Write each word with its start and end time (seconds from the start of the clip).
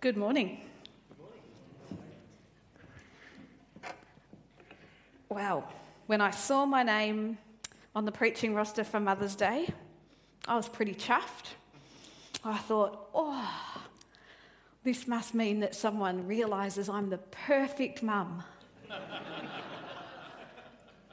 Good 0.00 0.16
morning. 0.16 0.62
Wow, 5.28 5.64
when 6.06 6.22
I 6.22 6.30
saw 6.30 6.64
my 6.64 6.82
name 6.82 7.36
on 7.94 8.06
the 8.06 8.12
preaching 8.12 8.54
roster 8.54 8.82
for 8.82 8.98
Mother's 8.98 9.34
Day, 9.34 9.68
I 10.48 10.56
was 10.56 10.70
pretty 10.70 10.94
chuffed. 10.94 11.48
I 12.42 12.56
thought, 12.56 13.10
oh, 13.14 13.82
this 14.84 15.06
must 15.06 15.34
mean 15.34 15.60
that 15.60 15.74
someone 15.74 16.26
realises 16.26 16.88
I'm 16.88 17.10
the 17.10 17.18
perfect 17.18 18.02
mum. 18.02 18.42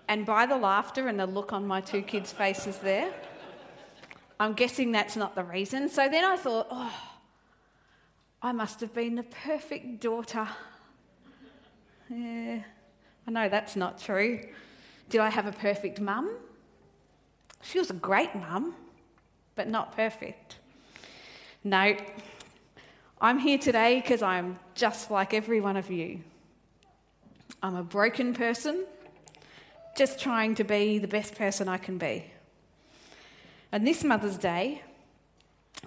and 0.07 0.25
by 0.25 0.45
the 0.45 0.55
laughter 0.55 1.09
and 1.09 1.19
the 1.19 1.27
look 1.27 1.51
on 1.51 1.67
my 1.67 1.81
two 1.81 2.03
kids' 2.03 2.31
faces 2.31 2.77
there, 2.77 3.13
I'm 4.39 4.53
guessing 4.53 4.93
that's 4.93 5.17
not 5.17 5.35
the 5.35 5.43
reason. 5.43 5.89
So 5.89 6.07
then 6.07 6.23
I 6.23 6.37
thought, 6.37 6.67
oh, 6.71 7.16
I 8.41 8.51
must 8.51 8.81
have 8.81 8.93
been 8.93 9.15
the 9.15 9.23
perfect 9.23 9.99
daughter. 9.99 10.47
Yeah, 12.09 12.59
I 13.27 13.31
know 13.31 13.49
that's 13.49 13.75
not 13.75 13.99
true. 13.99 14.41
Did 15.09 15.21
I 15.21 15.29
have 15.29 15.47
a 15.47 15.51
perfect 15.51 15.99
mum? 15.99 16.35
She 17.61 17.79
was 17.79 17.89
a 17.89 17.93
great 17.93 18.35
mum, 18.35 18.75
but 19.55 19.67
not 19.67 19.95
perfect. 19.95 20.59
No, 21.63 21.97
I'm 23.19 23.39
here 23.39 23.57
today 23.57 23.99
because 23.99 24.21
I'm 24.21 24.59
just 24.75 25.09
like 25.09 25.33
every 25.33 25.59
one 25.59 25.75
of 25.75 25.89
you. 25.89 26.21
I'm 27.63 27.75
a 27.75 27.83
broken 27.83 28.35
person, 28.35 28.85
just 29.97 30.19
trying 30.19 30.53
to 30.55 30.63
be 30.63 30.99
the 30.99 31.07
best 31.07 31.35
person 31.35 31.67
I 31.67 31.77
can 31.77 31.97
be. 31.97 32.25
And 33.71 33.85
this 33.85 34.03
Mother's 34.03 34.37
Day, 34.37 34.83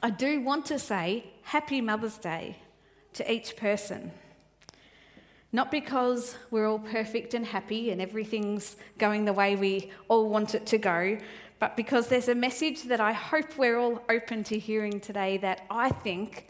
I 0.02 0.10
do 0.10 0.40
want 0.40 0.66
to 0.66 0.78
say 0.78 1.24
Happy 1.42 1.80
Mother's 1.80 2.18
Day 2.18 2.56
to 3.14 3.30
each 3.30 3.56
person. 3.56 4.12
Not 5.52 5.70
because 5.70 6.36
we're 6.50 6.68
all 6.68 6.78
perfect 6.78 7.34
and 7.34 7.44
happy 7.44 7.90
and 7.90 8.00
everything's 8.00 8.76
going 8.98 9.24
the 9.24 9.32
way 9.32 9.56
we 9.56 9.90
all 10.08 10.28
want 10.28 10.54
it 10.54 10.64
to 10.66 10.78
go, 10.78 11.18
but 11.58 11.76
because 11.76 12.06
there's 12.06 12.28
a 12.28 12.34
message 12.34 12.84
that 12.84 13.00
I 13.00 13.12
hope 13.12 13.58
we're 13.58 13.78
all 13.78 14.02
open 14.08 14.44
to 14.44 14.58
hearing 14.58 15.00
today 15.00 15.38
that 15.38 15.66
I 15.68 15.90
think 15.90 16.48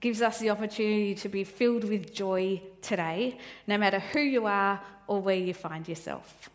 gives 0.00 0.20
us 0.20 0.38
the 0.38 0.50
opportunity 0.50 1.14
to 1.14 1.28
be 1.28 1.44
filled 1.44 1.84
with 1.84 2.12
joy 2.12 2.60
today, 2.82 3.38
no 3.66 3.78
matter 3.78 3.98
who 3.98 4.20
you 4.20 4.46
are 4.46 4.80
or 5.06 5.22
where 5.22 5.36
you 5.36 5.54
find 5.54 5.88
yourself. 5.88 6.50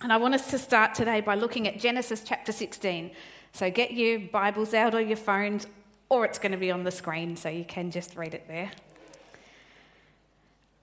And 0.00 0.12
I 0.12 0.16
want 0.16 0.34
us 0.34 0.48
to 0.50 0.58
start 0.58 0.94
today 0.94 1.20
by 1.20 1.34
looking 1.34 1.66
at 1.66 1.78
Genesis 1.80 2.22
chapter 2.24 2.52
16. 2.52 3.10
So 3.58 3.72
get 3.72 3.90
your 3.90 4.20
Bibles 4.20 4.72
out 4.72 4.94
or 4.94 5.00
your 5.00 5.16
phones, 5.16 5.66
or 6.08 6.24
it's 6.24 6.38
going 6.38 6.52
to 6.52 6.58
be 6.58 6.70
on 6.70 6.84
the 6.84 6.92
screen 6.92 7.34
so 7.34 7.48
you 7.48 7.64
can 7.64 7.90
just 7.90 8.14
read 8.14 8.32
it 8.32 8.46
there. 8.46 8.70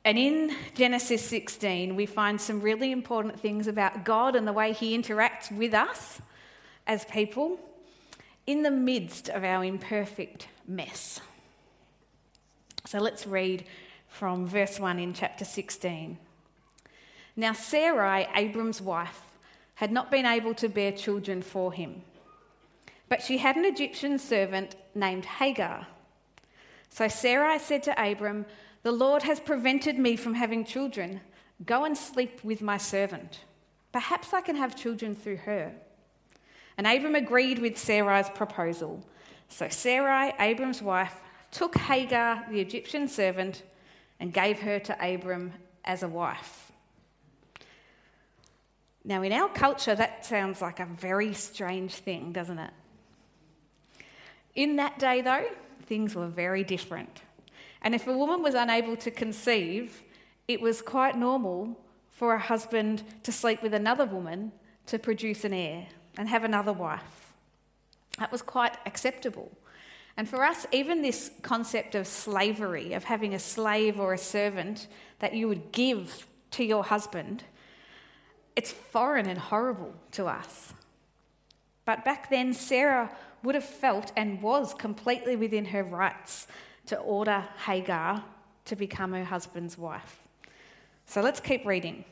And 0.04 0.18
in 0.18 0.54
Genesis 0.74 1.24
16, 1.24 1.96
we 1.96 2.06
find 2.06 2.42
some 2.42 2.60
really 2.60 2.92
important 2.92 3.40
things 3.40 3.68
about 3.68 4.04
God 4.04 4.36
and 4.36 4.46
the 4.46 4.52
way 4.52 4.74
He 4.74 4.94
interacts 4.94 5.50
with 5.56 5.74
us 5.74 6.20
as 6.86 7.06
people 7.06 7.62
in 8.46 8.64
the 8.64 8.72
midst 8.72 9.30
of 9.30 9.46
our 9.46 9.64
imperfect 9.64 10.50
mess. 10.68 11.22
So 12.86 13.00
let's 13.00 13.26
read 13.26 13.64
from 14.10 14.46
verse 14.46 14.82
1 14.82 15.00
in 15.00 15.14
chapter 15.14 15.46
16. 15.46 16.18
Now, 17.38 17.54
Sarai, 17.54 18.28
Abram's 18.36 18.82
wife, 18.82 19.22
had 19.76 19.94
not 19.94 20.12
been 20.12 20.26
able 20.26 20.54
to 20.56 20.68
bear 20.68 20.92
children 20.92 21.42
for 21.42 21.72
him, 21.72 22.02
but 23.10 23.22
she 23.22 23.38
had 23.38 23.56
an 23.56 23.66
Egyptian 23.66 24.18
servant 24.18 24.76
named 24.94 25.26
Hagar. 25.26 25.88
So 26.90 27.08
Sarai 27.08 27.60
said 27.60 27.84
to 27.84 28.12
Abram, 28.12 28.46
The 28.84 28.92
Lord 28.92 29.24
has 29.24 29.40
prevented 29.40 29.98
me 30.00 30.16
from 30.16 30.34
having 30.34 30.66
children. 30.66 31.22
Go 31.66 31.86
and 31.86 31.98
sleep 31.98 32.44
with 32.44 32.62
my 32.62 32.78
servant. 32.78 33.42
Perhaps 33.92 34.34
I 34.34 34.42
can 34.42 34.56
have 34.56 34.76
children 34.76 35.16
through 35.16 35.38
her. 35.38 35.74
And 36.78 36.88
Abram 36.88 37.16
agreed 37.16 37.60
with 37.60 37.78
Sarai's 37.78 38.30
proposal. 38.30 39.06
So 39.48 39.70
Sarai, 39.70 40.34
Abram's 40.40 40.82
wife, 40.82 41.22
took 41.52 41.78
Hagar, 41.78 42.46
the 42.50 42.60
Egyptian 42.60 43.08
servant, 43.08 43.64
and 44.20 44.34
gave 44.34 44.60
her 44.60 44.80
to 44.80 45.14
Abram 45.14 45.54
as 45.86 46.04
a 46.04 46.08
wife. 46.08 46.72
Now, 49.04 49.22
in 49.22 49.32
our 49.32 49.50
culture, 49.50 49.96
that 49.96 50.26
sounds 50.26 50.62
like 50.62 50.80
a 50.80 50.86
very 50.86 51.34
strange 51.34 51.94
thing, 51.94 52.32
doesn't 52.32 52.58
it? 52.58 52.72
In 54.56 54.78
that 54.78 55.00
day, 55.00 55.22
though, 55.22 55.46
things 55.86 56.16
were 56.16 56.28
very 56.28 56.64
different. 56.64 57.22
And 57.82 57.94
if 57.94 58.08
a 58.08 58.18
woman 58.18 58.42
was 58.42 58.56
unable 58.56 58.96
to 58.98 59.12
conceive, 59.12 60.02
it 60.48 60.62
was 60.62 60.82
quite 60.82 61.18
normal 61.18 61.78
for 62.10 62.34
a 62.34 62.40
husband 62.40 63.04
to 63.24 63.32
sleep 63.32 63.62
with 63.62 63.74
another 63.74 64.06
woman 64.06 64.52
to 64.88 64.98
produce 64.98 65.44
an 65.44 65.54
heir 65.54 65.88
and 66.18 66.30
have 66.30 66.44
another 66.44 66.74
wife. 66.74 67.34
That 68.18 68.32
was 68.32 68.42
quite 68.42 68.78
acceptable. 68.86 69.52
And 70.18 70.30
for 70.30 70.44
us, 70.44 70.66
even 70.72 71.02
this 71.02 71.32
concept 71.42 71.94
of 71.94 72.08
slavery, 72.08 72.94
of 72.94 73.04
having 73.04 73.34
a 73.34 73.40
slave 73.40 74.00
or 74.00 74.14
a 74.14 74.18
servant 74.18 74.88
that 75.20 75.34
you 75.34 75.48
would 75.50 75.74
give 75.74 76.26
to 76.52 76.64
your 76.64 76.86
husband, 76.86 77.44
it's 78.56 78.72
foreign 78.72 79.28
and 79.28 79.38
horrible 79.38 79.94
to 80.14 80.28
us. 80.28 80.74
But 81.84 82.06
back 82.06 82.30
then, 82.30 82.54
Sarah 82.54 83.16
would 83.46 83.56
have 83.56 83.64
felt 83.64 84.12
and 84.18 84.42
was 84.42 84.74
completely 84.74 85.36
within 85.36 85.66
her 85.66 85.84
rights 85.84 86.48
to 86.88 86.98
order 86.98 87.46
Hagar 87.66 88.24
to 88.66 88.76
become 88.76 89.14
her 89.14 89.24
husband's 89.24 89.78
wife. 89.78 90.28
So 91.06 91.22
let's 91.22 91.40
keep 91.40 91.66
reading. 91.66 92.04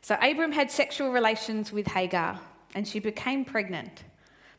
So 0.00 0.16
Abram 0.20 0.52
had 0.52 0.70
sexual 0.70 1.12
relations 1.12 1.70
with 1.72 1.86
Hagar 1.88 2.40
and 2.74 2.88
she 2.88 2.98
became 2.98 3.44
pregnant. 3.44 4.04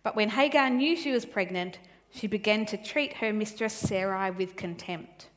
But 0.04 0.16
when 0.16 0.30
Hagar 0.30 0.70
knew 0.70 0.96
she 0.96 1.12
was 1.12 1.26
pregnant, 1.26 1.80
she 2.12 2.28
began 2.28 2.66
to 2.68 2.78
treat 2.78 3.14
her 3.14 3.34
mistress 3.34 3.74
Sarai 3.74 4.32
with 4.32 4.56
contempt. 4.56 5.28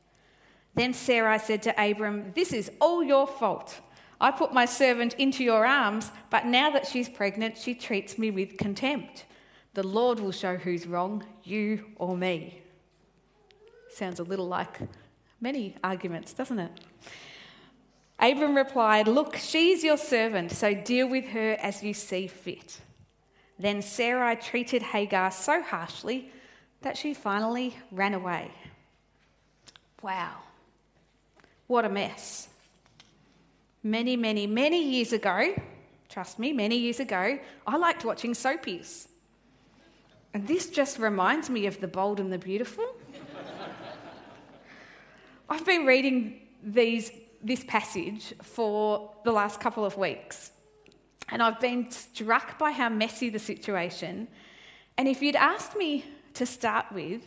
Then 0.75 0.93
Sarai 0.93 1.39
said 1.39 1.63
to 1.63 1.75
Abram, 1.83 2.33
This 2.35 2.53
is 2.53 2.71
all 2.81 3.03
your 3.03 3.27
fault. 3.27 3.81
I 4.21 4.31
put 4.31 4.53
my 4.53 4.67
servant 4.67 5.15
into 5.15 5.43
your 5.43 5.67
arms, 5.67 6.11
but 6.31 6.47
now 6.47 6.71
that 6.71 6.87
she's 6.87 7.09
pregnant, 7.09 7.57
she 7.57 7.75
treats 7.75 8.19
me 8.19 8.31
with 8.31 8.59
contempt. 8.59 9.25
The 9.77 9.87
Lord 9.87 10.21
will 10.21 10.33
show 10.33 10.57
who's 10.57 10.87
wrong, 10.87 11.23
you 11.45 11.85
or 11.97 12.17
me. 12.17 12.63
Sounds 13.91 14.21
a 14.21 14.23
little 14.23 14.49
like 14.49 14.79
many 15.39 15.77
arguments, 15.85 16.33
doesn't 16.33 16.59
it? 16.59 16.73
Abram 18.19 18.57
replied, 18.57 19.07
Look, 19.07 19.37
she's 19.37 19.85
your 19.85 19.99
servant, 19.99 20.53
so 20.53 20.73
deal 20.73 21.07
with 21.07 21.27
her 21.27 21.59
as 21.61 21.83
you 21.83 21.93
see 21.93 22.27
fit. 22.27 22.81
Then 23.59 23.83
Sarai 23.83 24.37
treated 24.37 24.81
Hagar 24.81 25.31
so 25.31 25.61
harshly 25.61 26.31
that 26.81 26.97
she 26.97 27.13
finally 27.13 27.77
ran 27.93 28.15
away. 28.15 28.51
Wow, 30.01 30.37
what 31.67 31.85
a 31.85 31.91
mess 31.91 32.49
many, 33.83 34.17
many, 34.17 34.47
many 34.47 34.83
years 34.83 35.13
ago, 35.13 35.55
trust 36.09 36.39
me, 36.39 36.55
many 36.55 36.79
years 36.79 36.99
ago, 36.99 37.39
I 37.67 37.77
liked 37.77 38.07
watching 38.07 38.33
soapies. 38.33 39.09
And 40.37 40.47
this 40.47 40.69
just 40.69 40.99
reminds 40.99 41.49
me 41.49 41.65
of 41.65 41.81
The 41.81 41.89
Bold 41.89 42.21
and 42.21 42.31
the 42.31 42.37
Beautiful. 42.37 42.85
I've 45.49 45.65
been 45.65 45.87
reading 45.87 46.43
these, 46.63 47.11
this 47.43 47.65
passage 47.65 48.35
for 48.43 49.15
the 49.25 49.33
last 49.33 49.61
couple 49.61 49.83
of 49.83 49.97
weeks, 49.97 50.51
and 51.31 51.43
I've 51.43 51.59
been 51.59 51.91
struck 51.91 52.59
by 52.59 52.73
how 52.73 52.91
messy 52.91 53.31
the 53.31 53.39
situation. 53.39 54.29
And 54.99 55.09
if 55.09 55.23
you'd 55.23 55.37
asked 55.37 55.75
me 55.75 56.05
to 56.35 56.45
start 56.45 56.85
with, 56.93 57.23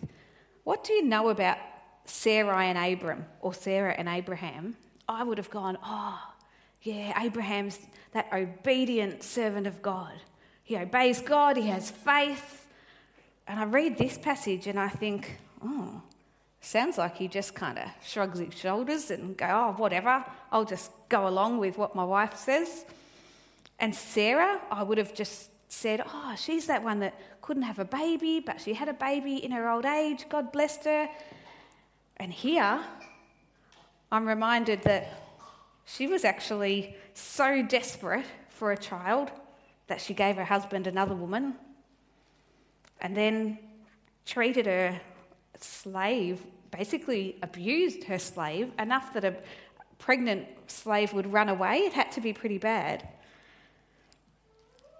what 0.63 0.83
do 0.83 0.93
you 0.93 1.03
know 1.03 1.29
about 1.29 1.57
Sarai 2.05 2.67
and 2.67 2.77
Abram, 2.77 3.25
or 3.41 3.55
Sarah 3.55 3.95
and 3.97 4.07
Abraham? 4.07 4.77
I 5.07 5.23
would 5.23 5.39
have 5.39 5.49
gone, 5.49 5.79
oh, 5.83 6.21
yeah, 6.83 7.19
Abraham's 7.19 7.79
that 8.11 8.31
obedient 8.31 9.23
servant 9.23 9.65
of 9.65 9.81
God. 9.81 10.13
He 10.61 10.77
obeys 10.77 11.21
God, 11.21 11.57
he 11.57 11.69
has 11.69 11.89
faith. 11.89 12.67
And 13.49 13.59
I 13.59 13.63
read 13.63 13.97
this 13.97 14.15
passage 14.15 14.67
and 14.67 14.79
I 14.79 14.89
think, 14.89 15.39
oh, 15.65 16.03
sounds 16.61 16.99
like 16.99 17.17
he 17.17 17.27
just 17.27 17.55
kind 17.55 17.79
of 17.79 17.89
shrugs 18.05 18.37
his 18.37 18.53
shoulders 18.53 19.09
and 19.09 19.35
go, 19.35 19.47
oh, 19.47 19.73
whatever, 19.81 20.23
I'll 20.51 20.65
just 20.65 20.91
go 21.09 21.27
along 21.27 21.57
with 21.57 21.75
what 21.75 21.95
my 21.95 22.03
wife 22.03 22.37
says. 22.37 22.85
And 23.79 23.95
Sarah, 23.95 24.61
I 24.69 24.83
would 24.83 24.99
have 24.99 25.15
just 25.15 25.49
said, 25.67 26.03
oh, 26.05 26.35
she's 26.37 26.67
that 26.67 26.83
one 26.83 26.99
that 26.99 27.19
couldn't 27.41 27.63
have 27.63 27.79
a 27.79 27.85
baby, 27.85 28.39
but 28.39 28.61
she 28.61 28.75
had 28.75 28.87
a 28.87 28.93
baby 28.93 29.43
in 29.43 29.49
her 29.49 29.67
old 29.67 29.85
age. 29.85 30.27
God 30.29 30.51
blessed 30.51 30.83
her. 30.83 31.09
And 32.17 32.31
here, 32.31 32.79
I'm 34.11 34.27
reminded 34.27 34.83
that 34.83 35.23
she 35.85 36.05
was 36.05 36.23
actually 36.23 36.95
so 37.15 37.63
desperate 37.63 38.25
for 38.49 38.71
a 38.71 38.77
child 38.77 39.31
that 39.87 40.01
she 40.01 40.13
gave 40.13 40.35
her 40.35 40.45
husband 40.45 40.85
another 40.85 41.15
woman 41.15 41.55
and 43.01 43.15
then 43.15 43.57
treated 44.25 44.65
her 44.65 44.99
slave 45.59 46.41
basically 46.71 47.37
abused 47.41 48.03
her 48.05 48.19
slave 48.19 48.71
enough 48.77 49.13
that 49.13 49.25
a 49.25 49.35
pregnant 49.97 50.47
slave 50.67 51.13
would 51.13 51.31
run 51.31 51.49
away. 51.49 51.79
It 51.79 51.93
had 51.93 52.11
to 52.13 52.21
be 52.21 52.33
pretty 52.33 52.57
bad. 52.57 53.07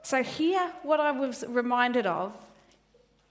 So, 0.01 0.23
here, 0.23 0.71
what 0.83 0.99
I 0.99 1.11
was 1.11 1.43
reminded 1.47 2.05
of 2.07 2.35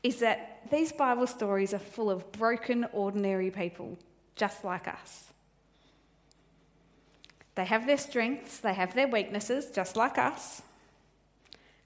is 0.02 0.20
that 0.20 0.62
these 0.70 0.92
Bible 0.92 1.26
stories 1.26 1.74
are 1.74 1.78
full 1.78 2.10
of 2.10 2.30
broken, 2.30 2.86
ordinary 2.92 3.50
people, 3.50 3.98
just 4.36 4.64
like 4.64 4.86
us. 4.86 5.24
They 7.56 7.64
have 7.64 7.86
their 7.86 7.98
strengths, 7.98 8.58
they 8.58 8.74
have 8.74 8.94
their 8.94 9.08
weaknesses, 9.08 9.70
just 9.72 9.96
like 9.96 10.18
us, 10.18 10.62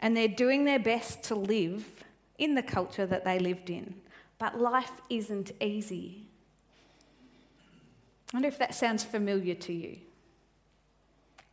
and 0.00 0.14
they're 0.14 0.28
doing 0.28 0.64
their 0.64 0.78
best 0.78 1.22
to 1.24 1.34
live 1.34 2.01
in 2.42 2.56
the 2.56 2.62
culture 2.62 3.06
that 3.06 3.24
they 3.24 3.38
lived 3.38 3.70
in. 3.70 3.94
But 4.38 4.60
life 4.60 4.90
isn't 5.08 5.52
easy. 5.60 6.26
I 8.32 8.36
wonder 8.36 8.48
if 8.48 8.58
that 8.58 8.74
sounds 8.74 9.04
familiar 9.04 9.54
to 9.54 9.72
you. 9.72 9.98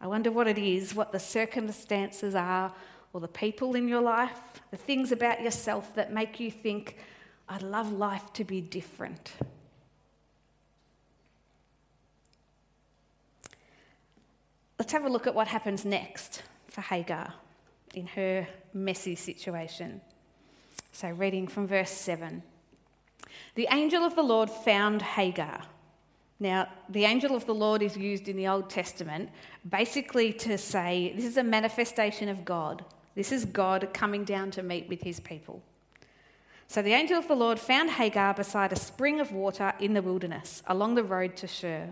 I 0.02 0.08
wonder 0.08 0.32
what 0.32 0.48
it 0.48 0.58
is, 0.58 0.96
what 0.96 1.12
the 1.12 1.20
circumstances 1.20 2.34
are, 2.34 2.74
or 3.14 3.22
the 3.22 3.28
people 3.28 3.76
in 3.76 3.88
your 3.88 4.02
life, 4.02 4.40
the 4.72 4.78
things 4.78 5.12
about 5.12 5.42
yourself 5.42 5.94
that 5.94 6.12
make 6.12 6.40
you 6.40 6.50
think, 6.50 6.98
I'd 7.48 7.62
love 7.62 7.92
life 7.92 8.34
to 8.34 8.44
be 8.44 8.60
different. 8.60 9.34
Let's 14.80 14.94
have 14.94 15.06
a 15.06 15.10
look 15.10 15.28
at 15.28 15.36
what 15.36 15.48
happens 15.48 15.86
next 15.86 16.42
for 16.68 16.82
Hagar 16.82 17.34
in 17.94 18.08
her 18.08 18.48
messy 18.74 19.16
situation. 19.16 20.02
So, 20.92 21.10
reading 21.10 21.48
from 21.48 21.68
verse 21.68 21.92
7. 21.92 22.44
The 23.56 23.68
angel 23.72 24.04
of 24.04 24.16
the 24.16 24.24
Lord 24.24 24.50
found 24.50 25.02
Hagar. 25.02 25.62
Now, 26.40 26.68
the 26.88 27.06
angel 27.06 27.36
of 27.36 27.46
the 27.46 27.54
Lord 27.54 27.82
is 27.82 27.98
used 27.98 28.28
in 28.28 28.38
the 28.38 28.48
Old 28.48 28.70
Testament 28.70 29.30
basically 29.68 30.32
to 30.34 30.58
say 30.58 31.14
this 31.16 31.26
is 31.26 31.38
a 31.38 31.44
manifestation 31.44 32.30
of 32.30 32.46
God. 32.46 32.86
This 33.16 33.32
is 33.32 33.44
God 33.46 33.90
coming 33.94 34.24
down 34.24 34.52
to 34.52 34.64
meet 34.64 34.88
with 34.88 35.02
his 35.02 35.20
people. 35.20 35.62
So 36.68 36.82
the 36.82 36.94
angel 36.94 37.18
of 37.18 37.28
the 37.28 37.36
Lord 37.36 37.60
found 37.60 37.90
Hagar 37.90 38.34
beside 38.36 38.72
a 38.72 38.78
spring 38.78 39.20
of 39.20 39.32
water 39.32 39.74
in 39.80 39.94
the 39.94 40.02
wilderness, 40.02 40.64
along 40.68 40.96
the 40.96 41.04
road 41.04 41.36
to 41.38 41.48
Shur. 41.48 41.90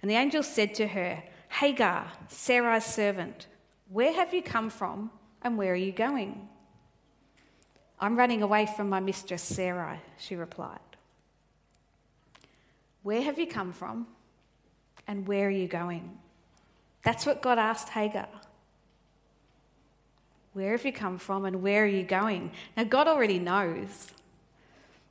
And 0.00 0.10
the 0.10 0.16
angel 0.16 0.42
said 0.42 0.74
to 0.76 0.88
her, 0.88 1.22
Hagar, 1.50 2.10
Sarai's 2.28 2.86
servant, 2.86 3.46
where 3.90 4.12
have 4.12 4.32
you 4.32 4.42
come 4.42 4.70
from 4.70 5.10
and 5.42 5.58
where 5.58 5.72
are 5.72 5.76
you 5.76 5.92
going? 5.92 6.48
I'm 8.00 8.16
running 8.16 8.42
away 8.42 8.66
from 8.66 8.88
my 8.88 9.00
mistress 9.00 9.42
Sarai, 9.42 9.98
she 10.18 10.34
replied. 10.34 10.78
Where 13.02 13.22
have 13.22 13.38
you 13.38 13.46
come 13.46 13.72
from 13.72 14.06
and 15.06 15.26
where 15.26 15.48
are 15.48 15.50
you 15.50 15.68
going? 15.68 16.18
That's 17.04 17.26
what 17.26 17.42
God 17.42 17.58
asked 17.58 17.90
Hagar. 17.90 18.28
Where 20.52 20.72
have 20.72 20.84
you 20.84 20.92
come 20.92 21.18
from 21.18 21.44
and 21.44 21.62
where 21.62 21.84
are 21.84 21.88
you 21.88 22.02
going? 22.02 22.50
Now, 22.76 22.84
God 22.84 23.06
already 23.06 23.38
knows, 23.38 24.08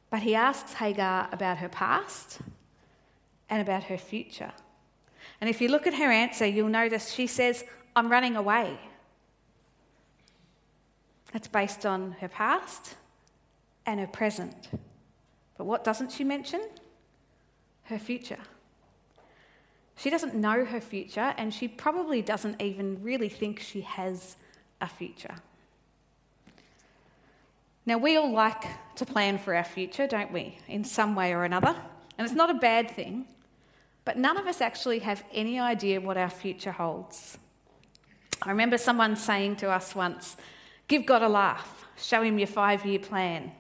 but 0.10 0.22
He 0.22 0.36
asks 0.36 0.74
Hagar 0.74 1.30
about 1.32 1.60
her 1.60 1.70
past 1.70 2.40
and 3.50 3.62
about 3.62 3.84
her 3.84 3.98
future. 3.98 4.52
And 5.40 5.50
if 5.50 5.62
you 5.62 5.70
look 5.70 5.88
at 5.88 5.94
her 5.94 6.12
answer, 6.12 6.46
you'll 6.46 6.70
notice 6.70 7.12
she 7.12 7.28
says, 7.28 7.64
I'm 7.96 8.12
running 8.12 8.36
away. 8.36 8.78
That's 11.32 11.48
based 11.48 11.86
on 11.86 12.14
her 12.22 12.28
past 12.28 12.96
and 13.86 14.00
her 14.00 14.08
present. 14.08 14.70
But 15.58 15.66
what 15.66 15.84
doesn't 15.84 16.12
she 16.12 16.24
mention? 16.24 16.62
Her 17.84 18.00
future. 18.00 18.40
She 19.98 20.10
doesn't 20.10 20.34
know 20.34 20.64
her 20.64 20.80
future, 20.80 21.34
and 21.38 21.54
she 21.54 21.68
probably 21.68 22.22
doesn't 22.22 22.62
even 22.62 23.04
really 23.04 23.28
think 23.28 23.60
she 23.60 23.82
has 23.82 24.38
a 24.80 24.88
future. 24.88 25.36
Now, 27.86 27.98
we 27.98 28.16
all 28.16 28.32
like 28.32 28.64
to 28.96 29.06
plan 29.06 29.38
for 29.38 29.54
our 29.54 29.64
future, 29.64 30.08
don't 30.08 30.32
we, 30.32 30.58
in 30.68 30.84
some 30.84 31.16
way 31.16 31.34
or 31.34 31.44
another? 31.44 31.76
And 32.18 32.26
it's 32.26 32.36
not 32.36 32.50
a 32.50 32.54
bad 32.54 32.92
thing, 32.92 33.26
but 34.06 34.18
none 34.18 34.38
of 34.38 34.48
us 34.48 34.62
actually 34.62 35.00
have 35.00 35.24
any 35.34 35.60
idea 35.60 36.00
what 36.00 36.16
our 36.16 36.30
future 36.30 36.72
holds. 36.72 37.38
I 38.42 38.52
remember 38.52 38.78
someone 38.78 39.16
saying 39.16 39.58
to 39.58 39.70
us 39.70 39.96
once, 39.96 40.38
Give 40.90 41.06
God 41.06 41.22
a 41.22 41.30
laugh, 41.30 41.86
show 41.98 42.24
him 42.24 42.40
your 42.40 42.48
five 42.48 42.84
year 42.84 43.00
plan. 43.00 43.52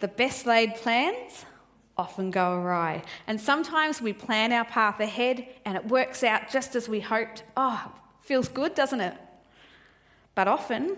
The 0.00 0.08
best 0.08 0.46
laid 0.46 0.74
plans 0.76 1.46
often 1.96 2.30
go 2.30 2.52
awry. 2.52 3.02
And 3.26 3.40
sometimes 3.40 4.02
we 4.02 4.12
plan 4.12 4.52
our 4.52 4.66
path 4.66 5.00
ahead 5.00 5.46
and 5.64 5.76
it 5.76 5.88
works 5.88 6.22
out 6.22 6.50
just 6.50 6.76
as 6.76 6.90
we 6.90 7.00
hoped. 7.00 7.44
Oh, 7.56 7.90
feels 8.20 8.48
good, 8.48 8.74
doesn't 8.74 9.00
it? 9.00 9.16
But 10.34 10.46
often 10.46 10.96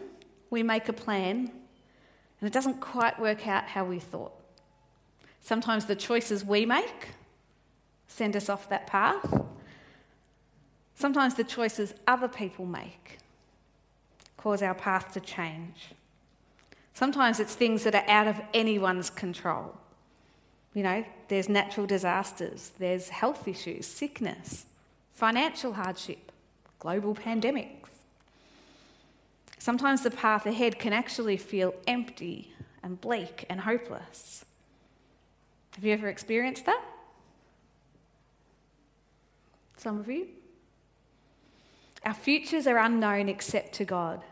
we 0.50 0.65
make 0.65 0.88
a 0.88 0.93
plan 0.93 1.53
and 2.41 2.49
it 2.49 2.53
doesn't 2.53 2.81
quite 2.81 3.20
work 3.20 3.47
out 3.47 3.65
how 3.65 3.85
we 3.85 4.00
thought. 4.00 4.32
Sometimes 5.41 5.85
the 5.85 5.97
choices 5.97 6.44
we 6.44 6.67
make 6.67 7.11
send 8.09 8.35
us 8.35 8.49
off 8.49 8.69
that 8.70 8.88
path. 8.88 9.41
Sometimes 10.97 11.35
the 11.35 11.44
choices 11.44 11.94
other 12.09 12.29
people 12.29 12.67
make 12.67 13.19
cause 14.44 14.61
our 14.61 14.75
path 14.75 15.14
to 15.14 15.20
change. 15.20 15.94
Sometimes 16.93 17.41
it's 17.41 17.55
things 17.55 17.82
that 17.85 17.94
are 17.94 18.05
out 18.06 18.26
of 18.26 18.38
anyone's 18.52 19.08
control. 19.08 19.75
You 20.75 20.82
know, 20.82 21.05
there's 21.29 21.49
natural 21.49 21.87
disasters, 21.87 22.73
there's 22.79 23.08
health 23.08 23.49
issues, 23.49 23.87
sickness, 23.87 24.67
financial 25.12 25.73
hardship, 25.73 26.31
global 26.79 27.14
pandemics. 27.14 27.88
Sometimes 29.56 30.02
the 30.02 30.11
path 30.11 30.44
ahead 30.44 30.79
can 30.79 30.93
actually 30.93 31.38
feel 31.38 31.75
empty 31.87 32.52
and 32.82 33.00
bleak 33.00 33.46
and 33.49 33.61
hopeless. 33.61 34.44
Have 35.75 35.85
you 35.87 35.94
ever 35.94 36.08
experienced 36.08 36.67
that? 36.67 36.85
Some 39.79 39.99
of 40.00 40.06
you? 40.06 40.26
Our 42.05 42.12
futures 42.12 42.67
are 42.67 42.76
unknown 42.76 43.31
except 43.31 43.73
to 43.76 43.87
God. 43.87 44.23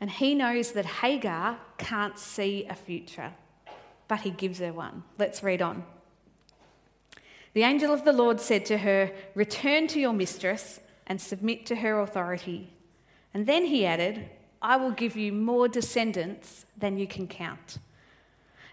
And 0.00 0.10
He 0.10 0.34
knows 0.34 0.72
that 0.72 0.86
Hagar 0.86 1.58
can't 1.78 2.18
see 2.18 2.66
a 2.68 2.74
future, 2.74 3.32
but 4.08 4.20
He 4.20 4.30
gives 4.30 4.58
her 4.60 4.72
one. 4.72 5.04
Let's 5.18 5.42
read 5.42 5.60
on. 5.62 5.84
The 7.52 7.62
angel 7.62 7.92
of 7.92 8.04
the 8.04 8.12
Lord 8.12 8.40
said 8.40 8.64
to 8.66 8.78
her, 8.78 9.10
Return 9.34 9.88
to 9.88 10.00
your 10.00 10.12
mistress 10.12 10.80
and 11.06 11.20
submit 11.20 11.66
to 11.66 11.76
her 11.76 12.00
authority. 12.00 12.72
And 13.34 13.46
then 13.46 13.66
he 13.66 13.84
added, 13.84 14.28
I 14.62 14.76
will 14.76 14.92
give 14.92 15.16
you 15.16 15.32
more 15.32 15.66
descendants 15.68 16.66
than 16.76 16.98
you 16.98 17.06
can 17.06 17.26
count. 17.26 17.78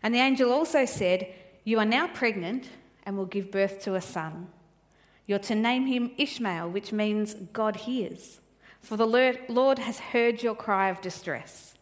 And 0.04 0.14
the 0.14 0.20
angel 0.20 0.52
also 0.52 0.86
said, 0.86 1.28
You 1.64 1.80
are 1.80 1.86
now 1.86 2.08
pregnant 2.08 2.70
and 3.04 3.18
will 3.18 3.26
give 3.26 3.52
birth 3.52 3.82
to 3.84 3.96
a 3.96 4.02
son. 4.02 4.50
You're 5.26 5.40
to 5.40 5.56
name 5.56 5.88
him 5.88 6.12
Ishmael, 6.18 6.70
which 6.70 6.92
means 6.92 7.34
God 7.34 7.76
hears, 7.76 8.40
for 8.82 8.98
the 8.98 9.38
Lord 9.50 9.80
has 9.80 10.00
heard 10.00 10.42
your 10.44 10.56
cry 10.56 10.90
of 10.90 11.02
distress. 11.02 11.74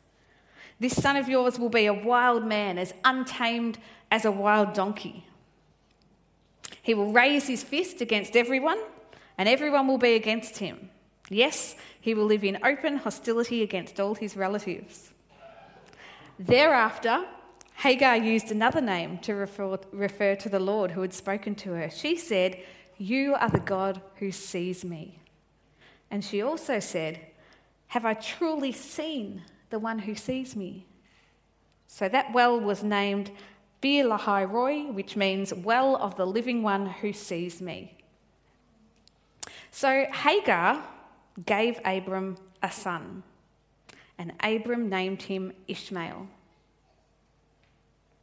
This 0.80 1.02
son 1.02 1.16
of 1.16 1.30
yours 1.30 1.58
will 1.58 1.70
be 1.70 1.86
a 1.86 1.94
wild 1.94 2.46
man, 2.46 2.78
as 2.78 2.94
untamed 3.04 3.78
as 4.12 4.26
a 4.26 4.32
wild 4.32 4.74
donkey. 4.74 5.26
He 6.82 6.94
will 6.94 7.12
raise 7.12 7.48
his 7.48 7.64
fist 7.64 8.02
against 8.02 8.36
everyone, 8.36 8.80
and 9.38 9.48
everyone 9.48 9.88
will 9.88 9.98
be 9.98 10.16
against 10.16 10.58
him. 10.58 10.90
Yes, 11.30 11.76
he 12.00 12.14
will 12.14 12.26
live 12.26 12.44
in 12.44 12.60
open 12.64 12.98
hostility 12.98 13.64
against 13.64 14.00
all 14.00 14.16
his 14.16 14.38
relatives. 14.38 15.12
Thereafter, 16.38 17.26
Hagar 17.78 18.18
used 18.18 18.52
another 18.52 18.82
name 18.82 19.18
to 19.20 19.34
refer, 19.34 19.80
refer, 19.92 20.36
to 20.36 20.50
the 20.50 20.60
Lord 20.60 20.92
who 20.92 21.02
had 21.02 21.14
spoken 21.14 21.56
to 21.56 21.72
her. 21.72 21.90
She 21.90 22.18
said, 22.18 22.60
You 22.98 23.36
are 23.36 23.50
the 23.50 23.60
God 23.60 24.02
who 24.18 24.32
sees 24.32 24.86
me. 24.86 25.20
And 26.16 26.24
she 26.24 26.42
also 26.42 26.80
said, 26.80 27.20
Have 27.88 28.06
I 28.06 28.14
truly 28.14 28.72
seen 28.72 29.42
the 29.70 29.80
one 29.80 30.00
who 30.00 30.16
sees 30.16 30.56
me? 30.56 30.86
So 31.88 32.08
that 32.08 32.32
well 32.32 32.58
was 32.58 32.86
named 32.86 33.32
Beer 33.82 34.06
Lahai 34.06 34.50
Roi, 34.50 34.94
which 34.94 35.18
means 35.18 35.54
well 35.54 35.98
of 35.98 36.16
the 36.16 36.26
living 36.26 36.64
one 36.64 36.86
who 36.86 37.12
sees 37.12 37.62
me. 37.62 37.98
So 39.72 40.06
Hagar 40.10 40.88
gave 41.46 41.82
Abram 41.84 42.38
a 42.64 42.72
son, 42.72 43.22
and 44.18 44.32
Abram 44.40 44.88
named 44.88 45.24
him 45.24 45.52
Ishmael. 45.68 46.30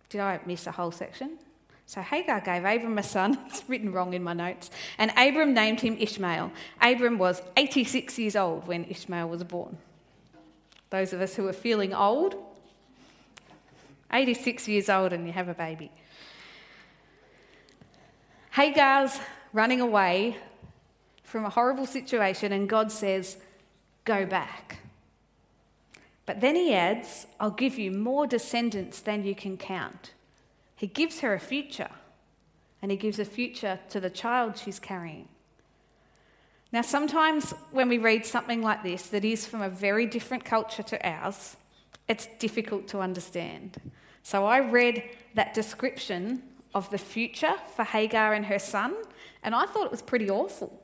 Did 0.09 0.23
I 0.23 0.41
miss 0.47 0.67
a 0.67 0.73
whole 0.73 0.93
section? 0.93 1.37
So 1.93 2.01
Hagar 2.01 2.41
gave 2.41 2.65
Abram 2.65 2.97
a 2.97 3.03
son. 3.03 3.39
It's 3.49 3.69
written 3.69 3.93
wrong 3.93 4.15
in 4.15 4.23
my 4.23 4.33
notes. 4.33 4.71
And 4.97 5.11
Abram 5.15 5.53
named 5.53 5.83
him 5.83 5.99
Ishmael. 6.01 6.51
Abram 6.81 7.19
was 7.19 7.43
86 7.55 8.19
years 8.19 8.35
old 8.35 8.67
when 8.67 8.87
Ishmael 8.87 9.29
was 9.29 9.45
born. 9.45 9.77
Those 10.89 11.13
of 11.13 11.21
us 11.21 11.35
who 11.35 11.47
are 11.49 11.53
feeling 11.53 11.93
old, 11.93 12.35
86 14.11 14.69
years 14.69 14.89
old 14.89 15.13
and 15.13 15.27
you 15.27 15.35
have 15.35 15.51
a 15.51 15.55
baby. 15.55 15.91
Hagar's 18.53 19.21
running 19.53 19.83
away 19.83 20.39
from 21.25 21.45
a 21.45 21.51
horrible 21.51 21.85
situation, 21.85 22.53
and 22.53 22.71
God 22.71 22.91
says, 22.91 23.37
Go 24.07 24.25
back. 24.25 24.79
But 26.25 26.41
then 26.41 26.57
he 26.57 26.73
adds, 26.73 27.27
I'll 27.39 27.51
give 27.51 27.79
you 27.79 27.91
more 27.91 28.27
descendants 28.27 29.01
than 29.01 29.25
you 29.25 29.35
can 29.35 29.59
count. 29.59 30.13
He 30.83 30.89
gives 30.89 31.21
her 31.21 31.33
a 31.33 31.39
future, 31.39 31.91
and 32.83 32.91
he 32.91 32.97
gives 32.97 33.21
a 33.21 33.25
future 33.25 33.79
to 33.91 34.01
the 34.01 34.11
child 34.11 34.59
she's 34.59 34.81
carrying. 34.81 35.29
Now, 36.73 36.83
sometimes 36.83 37.55
when 37.71 37.89
we 37.89 37.99
read 37.99 38.27
something 38.27 38.63
like 38.63 38.83
this 38.83 39.07
that 39.11 39.25
is 39.25 39.47
from 39.47 39.63
a 39.63 39.69
very 39.69 40.07
different 40.07 40.45
culture 40.45 40.83
to 40.83 41.09
ours, 41.09 41.57
it's 42.09 42.27
difficult 42.41 42.89
to 42.89 42.99
understand. 42.99 43.81
So 44.25 44.45
I 44.45 44.59
read 44.59 45.05
that 45.37 45.55
description 45.55 46.43
of 46.75 46.91
the 46.91 46.99
future 46.99 47.55
for 47.77 47.85
Hagar 47.85 48.33
and 48.33 48.47
her 48.47 48.59
son, 48.59 48.97
and 49.45 49.55
I 49.55 49.67
thought 49.67 49.87
it 49.87 49.93
was 49.93 50.03
pretty 50.03 50.29
awful. 50.29 50.83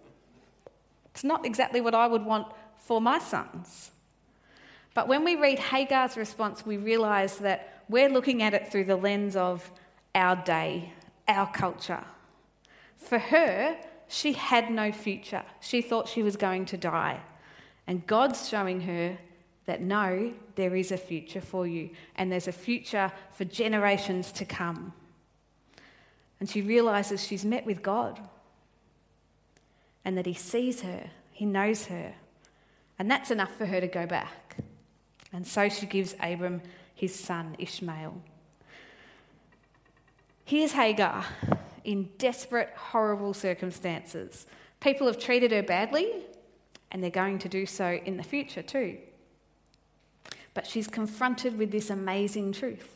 It's 1.07 1.25
not 1.25 1.45
exactly 1.45 1.81
what 1.81 1.97
I 1.97 2.07
would 2.07 2.25
want 2.25 2.47
for 2.77 3.01
my 3.01 3.19
sons. 3.19 3.91
But 4.95 5.09
when 5.09 5.25
we 5.25 5.35
read 5.35 5.59
Hagar's 5.59 6.17
response, 6.17 6.65
we 6.65 6.77
realize 6.77 7.39
that 7.39 7.83
we're 7.89 8.09
looking 8.09 8.45
at 8.45 8.55
it 8.55 8.71
through 8.71 8.85
the 8.85 8.95
lens 8.95 9.35
of 9.35 9.69
our 10.19 10.37
day, 10.37 10.93
our 11.27 11.51
culture. 11.51 12.05
For 12.97 13.19
her, 13.19 13.77
she 14.09 14.33
had 14.33 14.71
no 14.71 14.93
future. 14.93 15.43
She 15.61 15.81
thought 15.81 16.09
she 16.09 16.23
was 16.23 16.37
going 16.37 16.67
to 16.67 16.77
die. 16.77 17.21
And 17.87 18.07
God's 18.07 18.49
showing 18.49 18.83
her 18.83 19.17
that 19.67 19.81
no, 19.81 20.33
there 20.57 20.75
is 20.75 20.93
a 20.93 20.97
future 20.97 21.41
for 21.41 21.67
you, 21.67 21.91
and 22.17 22.33
there's 22.33 22.49
a 22.49 22.53
future 22.53 23.13
for 23.33 23.45
generations 23.45 24.33
to 24.33 24.45
come. 24.45 24.93
And 26.41 26.49
she 26.49 26.63
realizes 26.63 27.25
she's 27.25 27.45
met 27.45 27.67
with 27.67 27.83
God 27.83 28.21
and 30.05 30.17
that 30.17 30.27
He 30.27 30.35
sees 30.35 30.81
her, 30.83 31.11
He 31.33 31.45
knows 31.45 31.87
her. 31.87 32.15
And 32.99 33.11
that's 33.11 33.31
enough 33.31 33.55
for 33.57 33.67
her 33.67 33.81
to 33.81 33.87
go 33.87 34.07
back. 34.07 34.57
And 35.33 35.47
so 35.47 35.69
she 35.69 35.87
gives 35.87 36.15
Abram 36.21 36.63
his 36.95 37.15
son 37.15 37.55
Ishmael. 37.59 38.21
Here's 40.49 40.73
Hagar 40.73 41.27
in 41.85 42.09
desperate, 42.17 42.71
horrible 42.75 43.35
circumstances. 43.35 44.47
People 44.81 45.07
have 45.07 45.19
treated 45.19 45.53
her 45.53 45.63
badly, 45.63 46.11
and 46.91 47.03
they're 47.03 47.11
going 47.11 47.39
to 47.41 47.51
do 47.51 47.67
so 47.67 48.01
in 48.03 48.17
the 48.17 48.23
future 48.23 48.63
too. 48.63 48.97
But 50.55 50.67
she's 50.67 50.89
confronted 50.89 51.59
with 51.59 51.71
this 51.71 51.91
amazing 51.91 52.53
truth 52.53 52.89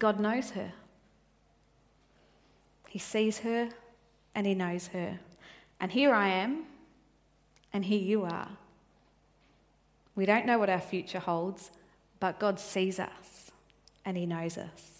God 0.00 0.18
knows 0.18 0.50
her. 0.50 0.72
He 2.88 2.98
sees 2.98 3.38
her 3.38 3.68
and 4.34 4.48
he 4.48 4.54
knows 4.56 4.88
her. 4.88 5.20
And 5.78 5.92
here 5.92 6.12
I 6.12 6.26
am, 6.26 6.64
and 7.72 7.84
here 7.84 8.02
you 8.02 8.24
are. 8.24 8.48
We 10.16 10.26
don't 10.26 10.44
know 10.44 10.58
what 10.58 10.70
our 10.70 10.80
future 10.80 11.20
holds, 11.20 11.70
but 12.18 12.40
God 12.40 12.58
sees 12.58 12.98
us 12.98 13.52
and 14.04 14.16
he 14.16 14.26
knows 14.26 14.58
us. 14.58 14.95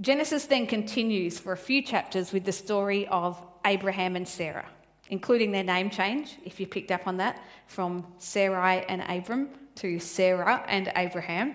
Genesis 0.00 0.46
then 0.46 0.66
continues 0.66 1.38
for 1.38 1.52
a 1.52 1.56
few 1.56 1.80
chapters 1.80 2.32
with 2.32 2.44
the 2.44 2.52
story 2.52 3.06
of 3.08 3.40
Abraham 3.64 4.16
and 4.16 4.26
Sarah, 4.26 4.66
including 5.08 5.52
their 5.52 5.62
name 5.62 5.88
change, 5.88 6.36
if 6.44 6.58
you 6.58 6.66
picked 6.66 6.90
up 6.90 7.06
on 7.06 7.18
that, 7.18 7.40
from 7.66 8.06
Sarai 8.18 8.84
and 8.88 9.02
Abram 9.02 9.50
to 9.76 10.00
Sarah 10.00 10.64
and 10.68 10.90
Abraham 10.96 11.54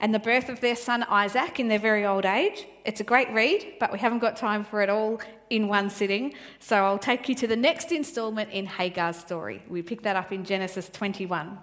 and 0.00 0.14
the 0.14 0.18
birth 0.18 0.48
of 0.48 0.60
their 0.60 0.76
son 0.76 1.02
Isaac 1.04 1.58
in 1.58 1.68
their 1.68 1.78
very 1.78 2.06
old 2.06 2.24
age. 2.24 2.66
It's 2.84 3.00
a 3.00 3.04
great 3.04 3.30
read, 3.32 3.74
but 3.80 3.92
we 3.92 3.98
haven't 3.98 4.20
got 4.20 4.36
time 4.36 4.64
for 4.64 4.80
it 4.80 4.88
all 4.88 5.20
in 5.50 5.66
one 5.66 5.90
sitting. 5.90 6.34
So 6.58 6.76
I'll 6.84 6.98
take 6.98 7.28
you 7.28 7.34
to 7.36 7.46
the 7.46 7.56
next 7.56 7.90
instalment 7.90 8.50
in 8.50 8.66
Hagar's 8.66 9.16
story. 9.16 9.62
We 9.68 9.82
pick 9.82 10.02
that 10.02 10.14
up 10.14 10.30
in 10.30 10.44
Genesis 10.44 10.88
21. 10.90 11.58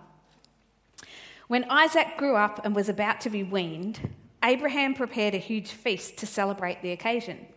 When 1.48 1.64
Isaac 1.66 2.18
grew 2.18 2.36
up 2.36 2.66
and 2.66 2.76
was 2.76 2.90
about 2.90 3.22
to 3.22 3.30
be 3.30 3.44
weaned, 3.44 4.00
Abraham 4.46 4.94
prepared 4.94 5.34
a 5.34 5.40
huge 5.40 5.72
feast 5.72 6.18
to 6.18 6.28
celebrate 6.28 6.82
the 6.84 6.92
occasion. 6.92 7.48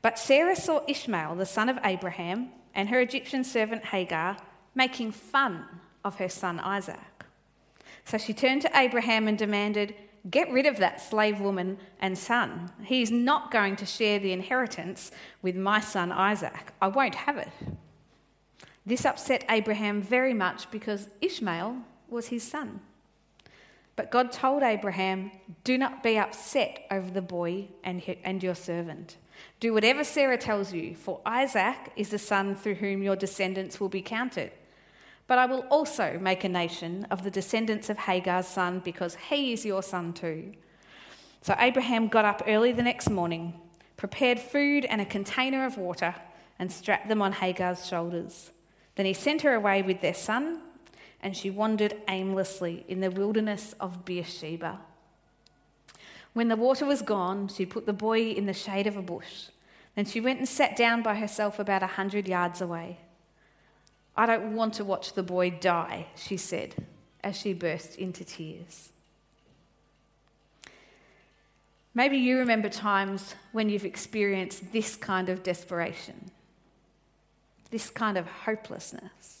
But 0.00 0.18
Sarah 0.18 0.54
saw 0.54 0.82
Ishmael, 0.86 1.34
the 1.34 1.44
son 1.44 1.68
of 1.68 1.78
Abraham, 1.84 2.50
and 2.72 2.88
her 2.88 3.00
Egyptian 3.00 3.42
servant 3.42 3.86
Hagar 3.86 4.36
making 4.74 5.10
fun 5.10 5.64
of 6.04 6.16
her 6.16 6.28
son 6.28 6.60
Isaac. 6.60 7.00
So 8.04 8.16
she 8.16 8.32
turned 8.32 8.62
to 8.62 8.78
Abraham 8.78 9.26
and 9.26 9.36
demanded, 9.36 9.94
Get 10.30 10.52
rid 10.52 10.66
of 10.66 10.76
that 10.76 11.00
slave 11.00 11.40
woman 11.40 11.78
and 11.98 12.16
son. 12.16 12.70
He 12.84 13.02
is 13.02 13.10
not 13.10 13.50
going 13.50 13.74
to 13.76 13.86
share 13.86 14.18
the 14.18 14.32
inheritance 14.32 15.10
with 15.42 15.56
my 15.56 15.80
son 15.80 16.12
Isaac. 16.12 16.72
I 16.80 16.88
won't 16.88 17.14
have 17.14 17.38
it. 17.38 17.48
This 18.84 19.04
upset 19.04 19.44
Abraham 19.48 20.00
very 20.00 20.34
much 20.34 20.70
because 20.70 21.08
Ishmael 21.20 21.78
was 22.08 22.28
his 22.28 22.42
son. 22.42 22.80
But 24.00 24.10
God 24.10 24.32
told 24.32 24.62
Abraham, 24.62 25.30
Do 25.62 25.76
not 25.76 26.02
be 26.02 26.16
upset 26.16 26.86
over 26.90 27.10
the 27.10 27.20
boy 27.20 27.68
and, 27.84 28.02
and 28.24 28.42
your 28.42 28.54
servant. 28.54 29.18
Do 29.60 29.74
whatever 29.74 30.04
Sarah 30.04 30.38
tells 30.38 30.72
you, 30.72 30.96
for 30.96 31.20
Isaac 31.26 31.92
is 31.96 32.08
the 32.08 32.18
son 32.18 32.54
through 32.56 32.76
whom 32.76 33.02
your 33.02 33.14
descendants 33.14 33.78
will 33.78 33.90
be 33.90 34.00
counted. 34.00 34.52
But 35.26 35.36
I 35.36 35.44
will 35.44 35.66
also 35.68 36.18
make 36.18 36.44
a 36.44 36.48
nation 36.48 37.08
of 37.10 37.24
the 37.24 37.30
descendants 37.30 37.90
of 37.90 37.98
Hagar's 37.98 38.46
son, 38.46 38.80
because 38.82 39.16
he 39.16 39.52
is 39.52 39.66
your 39.66 39.82
son 39.82 40.14
too. 40.14 40.54
So 41.42 41.54
Abraham 41.58 42.08
got 42.08 42.24
up 42.24 42.44
early 42.46 42.72
the 42.72 42.82
next 42.82 43.10
morning, 43.10 43.52
prepared 43.98 44.40
food 44.40 44.86
and 44.86 45.02
a 45.02 45.04
container 45.04 45.66
of 45.66 45.76
water, 45.76 46.14
and 46.58 46.72
strapped 46.72 47.08
them 47.08 47.20
on 47.20 47.32
Hagar's 47.32 47.86
shoulders. 47.86 48.50
Then 48.94 49.04
he 49.04 49.12
sent 49.12 49.42
her 49.42 49.52
away 49.52 49.82
with 49.82 50.00
their 50.00 50.14
son, 50.14 50.62
and 51.22 51.36
she 51.36 51.50
wandered 51.50 51.94
aimlessly 52.08 52.84
in 52.88 53.00
the 53.00 53.10
wilderness 53.10 53.74
of 53.80 54.04
Beersheba. 54.04 54.80
When 56.32 56.48
the 56.48 56.56
water 56.56 56.86
was 56.86 57.02
gone, 57.02 57.48
she 57.48 57.66
put 57.66 57.86
the 57.86 57.92
boy 57.92 58.30
in 58.30 58.46
the 58.46 58.52
shade 58.52 58.86
of 58.86 58.96
a 58.96 59.02
bush. 59.02 59.48
Then 59.96 60.04
she 60.04 60.20
went 60.20 60.38
and 60.38 60.48
sat 60.48 60.76
down 60.76 61.02
by 61.02 61.16
herself 61.16 61.58
about 61.58 61.82
a 61.82 61.88
hundred 61.88 62.28
yards 62.28 62.60
away. 62.60 62.98
I 64.16 64.26
don't 64.26 64.54
want 64.54 64.74
to 64.74 64.84
watch 64.84 65.14
the 65.14 65.22
boy 65.22 65.50
die, 65.50 66.06
she 66.14 66.36
said 66.36 66.74
as 67.22 67.36
she 67.36 67.52
burst 67.52 67.96
into 67.96 68.24
tears. 68.24 68.90
Maybe 71.94 72.16
you 72.18 72.38
remember 72.38 72.68
times 72.68 73.34
when 73.52 73.68
you've 73.68 73.84
experienced 73.84 74.72
this 74.72 74.94
kind 74.94 75.28
of 75.28 75.42
desperation, 75.42 76.30
this 77.70 77.90
kind 77.90 78.16
of 78.16 78.26
hopelessness. 78.26 79.39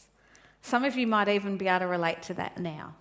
Some 0.62 0.84
of 0.84 0.96
you 0.96 1.06
might 1.06 1.28
even 1.28 1.56
be 1.56 1.68
able 1.68 1.80
to 1.80 1.86
relate 1.86 2.22
to 2.22 2.34
that 2.34 2.58
now. 2.58 2.94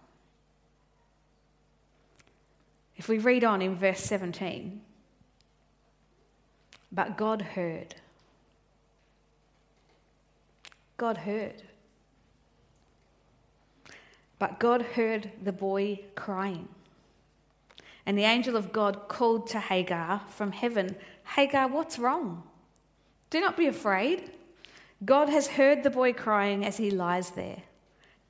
If 2.97 3.07
we 3.07 3.17
read 3.17 3.43
on 3.43 3.61
in 3.61 3.75
verse 3.75 4.01
17, 4.01 4.81
but 6.91 7.17
God 7.17 7.41
heard. 7.41 7.95
God 10.97 11.17
heard. 11.17 11.63
But 14.37 14.59
God 14.59 14.81
heard 14.81 15.31
the 15.41 15.51
boy 15.51 16.01
crying. 16.15 16.67
And 18.05 18.17
the 18.17 18.23
angel 18.23 18.55
of 18.55 18.73
God 18.73 19.07
called 19.07 19.47
to 19.47 19.59
Hagar 19.59 20.21
from 20.27 20.51
heaven 20.51 20.95
Hagar, 21.35 21.67
what's 21.67 21.99
wrong? 21.99 22.43
Do 23.29 23.39
not 23.39 23.55
be 23.55 23.67
afraid. 23.67 24.31
God 25.03 25.29
has 25.29 25.47
heard 25.47 25.83
the 25.83 25.89
boy 25.89 26.13
crying 26.13 26.65
as 26.65 26.77
he 26.77 26.91
lies 26.91 27.31
there. 27.31 27.63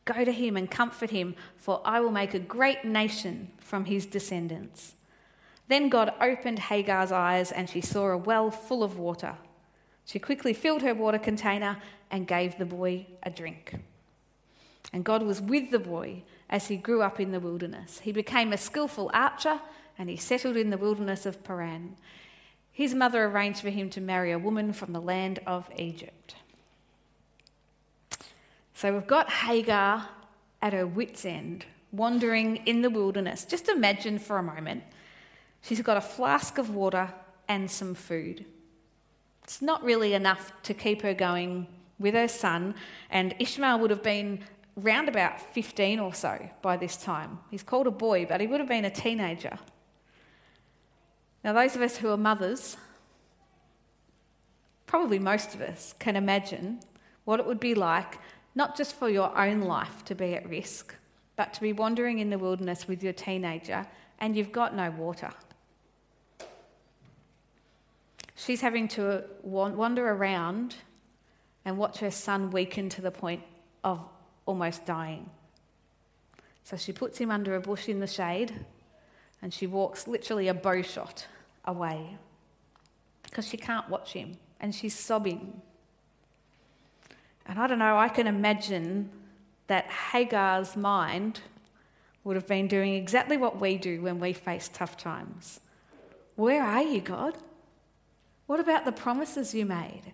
Go 0.05 0.23
to 0.23 0.31
him 0.31 0.55
and 0.55 0.69
comfort 0.69 1.09
him, 1.09 1.35
for 1.57 1.81
I 1.83 1.99
will 1.99 2.11
make 2.11 2.33
a 2.33 2.39
great 2.39 2.85
nation 2.85 3.51
from 3.59 3.85
his 3.85 4.05
descendants. 4.05 4.93
Then 5.67 5.89
God 5.89 6.13
opened 6.19 6.59
Hagar's 6.59 7.11
eyes, 7.11 7.51
and 7.51 7.69
she 7.69 7.81
saw 7.81 8.07
a 8.09 8.17
well 8.17 8.49
full 8.49 8.83
of 8.83 8.97
water. 8.97 9.35
She 10.05 10.17
quickly 10.17 10.53
filled 10.53 10.81
her 10.81 10.95
water 10.95 11.19
container 11.19 11.77
and 12.09 12.27
gave 12.27 12.57
the 12.57 12.65
boy 12.65 13.05
a 13.21 13.29
drink. 13.29 13.75
And 14.91 15.03
God 15.03 15.21
was 15.21 15.41
with 15.41 15.69
the 15.69 15.79
boy 15.79 16.23
as 16.49 16.67
he 16.67 16.77
grew 16.77 17.03
up 17.03 17.19
in 17.19 17.31
the 17.31 17.39
wilderness. 17.39 17.99
He 17.99 18.11
became 18.11 18.51
a 18.51 18.57
skillful 18.57 19.11
archer 19.13 19.59
and 19.97 20.09
he 20.09 20.17
settled 20.17 20.57
in 20.57 20.71
the 20.71 20.77
wilderness 20.77 21.27
of 21.27 21.43
Paran. 21.43 21.95
His 22.71 22.95
mother 22.95 23.25
arranged 23.25 23.61
for 23.61 23.69
him 23.69 23.89
to 23.91 24.01
marry 24.01 24.31
a 24.31 24.39
woman 24.39 24.73
from 24.73 24.93
the 24.93 25.01
land 25.01 25.39
of 25.45 25.69
Egypt. 25.77 26.35
So 28.79 28.93
we've 28.93 29.07
got 29.07 29.29
Hagar 29.29 30.07
at 30.61 30.71
her 30.71 30.87
wits' 30.87 31.25
end, 31.25 31.65
wandering 31.91 32.65
in 32.65 32.81
the 32.81 32.89
wilderness. 32.89 33.43
Just 33.43 33.67
imagine 33.67 34.17
for 34.17 34.37
a 34.37 34.41
moment 34.41 34.83
she's 35.61 35.81
got 35.81 35.97
a 35.97 36.01
flask 36.01 36.57
of 36.57 36.73
water 36.73 37.13
and 37.49 37.69
some 37.69 37.93
food. 37.93 38.45
It's 39.43 39.61
not 39.61 39.83
really 39.83 40.13
enough 40.13 40.53
to 40.63 40.73
keep 40.73 41.01
her 41.01 41.13
going 41.13 41.67
with 41.99 42.13
her 42.13 42.29
son, 42.29 42.73
and 43.09 43.35
Ishmael 43.37 43.79
would 43.79 43.89
have 43.89 44.01
been 44.01 44.39
round 44.77 45.09
about 45.09 45.41
15 45.41 45.99
or 45.99 46.13
so 46.13 46.49
by 46.61 46.77
this 46.77 46.95
time. 46.95 47.39
He's 47.51 47.63
called 47.63 47.85
a 47.85 47.91
boy, 47.91 48.27
but 48.27 48.39
he 48.39 48.47
would 48.47 48.61
have 48.61 48.69
been 48.69 48.85
a 48.85 48.89
teenager. 48.89 49.59
Now, 51.43 51.51
those 51.51 51.75
of 51.75 51.81
us 51.81 51.97
who 51.97 52.09
are 52.11 52.15
mothers 52.15 52.77
probably 54.87 55.19
most 55.19 55.53
of 55.53 55.59
us, 55.59 55.93
can 55.99 56.15
imagine 56.15 56.79
what 57.25 57.41
it 57.41 57.45
would 57.45 57.59
be 57.59 57.75
like 57.75 58.17
not 58.55 58.75
just 58.75 58.95
for 58.95 59.09
your 59.09 59.35
own 59.37 59.61
life 59.61 60.03
to 60.05 60.15
be 60.15 60.35
at 60.35 60.49
risk, 60.49 60.95
but 61.35 61.53
to 61.53 61.61
be 61.61 61.73
wandering 61.73 62.19
in 62.19 62.29
the 62.29 62.37
wilderness 62.37 62.87
with 62.87 63.03
your 63.03 63.13
teenager 63.13 63.85
and 64.19 64.35
you've 64.35 64.51
got 64.51 64.75
no 64.75 64.91
water. 64.91 65.31
She's 68.35 68.61
having 68.61 68.87
to 68.89 69.23
wander 69.43 70.09
around 70.09 70.75
and 71.65 71.77
watch 71.77 71.99
her 71.99 72.11
son 72.11 72.51
weaken 72.51 72.89
to 72.89 73.01
the 73.01 73.11
point 73.11 73.43
of 73.83 74.03
almost 74.45 74.85
dying. 74.85 75.29
So 76.63 76.77
she 76.77 76.91
puts 76.91 77.17
him 77.17 77.31
under 77.31 77.55
a 77.55 77.59
bush 77.59 77.89
in 77.89 77.99
the 77.99 78.07
shade 78.07 78.53
and 79.41 79.53
she 79.53 79.67
walks 79.67 80.07
literally 80.07 80.47
a 80.47 80.53
bow 80.53 80.81
shot 80.81 81.27
away 81.65 82.17
because 83.23 83.47
she 83.47 83.57
can't 83.57 83.89
watch 83.89 84.13
him 84.13 84.37
and 84.59 84.73
she's 84.73 84.93
sobbing. 84.93 85.61
And 87.49 87.59
I 87.59 87.65
don't 87.65 87.79
know, 87.79 87.97
I 87.97 88.09
can 88.09 88.27
imagine 88.27 89.09
that 89.65 89.87
Hagar's 89.87 90.77
mind 90.77 91.41
would 92.23 92.35
have 92.35 92.45
been 92.45 92.67
doing 92.67 92.93
exactly 92.93 93.37
what 93.37 93.59
we 93.59 93.75
do 93.75 94.03
when 94.03 94.19
we 94.19 94.33
face 94.33 94.69
tough 94.71 94.95
times. 94.95 95.59
Where 96.35 96.61
are 96.61 96.83
you, 96.83 97.01
God? 97.01 97.35
What 98.45 98.59
about 98.59 98.85
the 98.85 98.91
promises 98.91 99.55
you 99.55 99.65
made? 99.65 100.13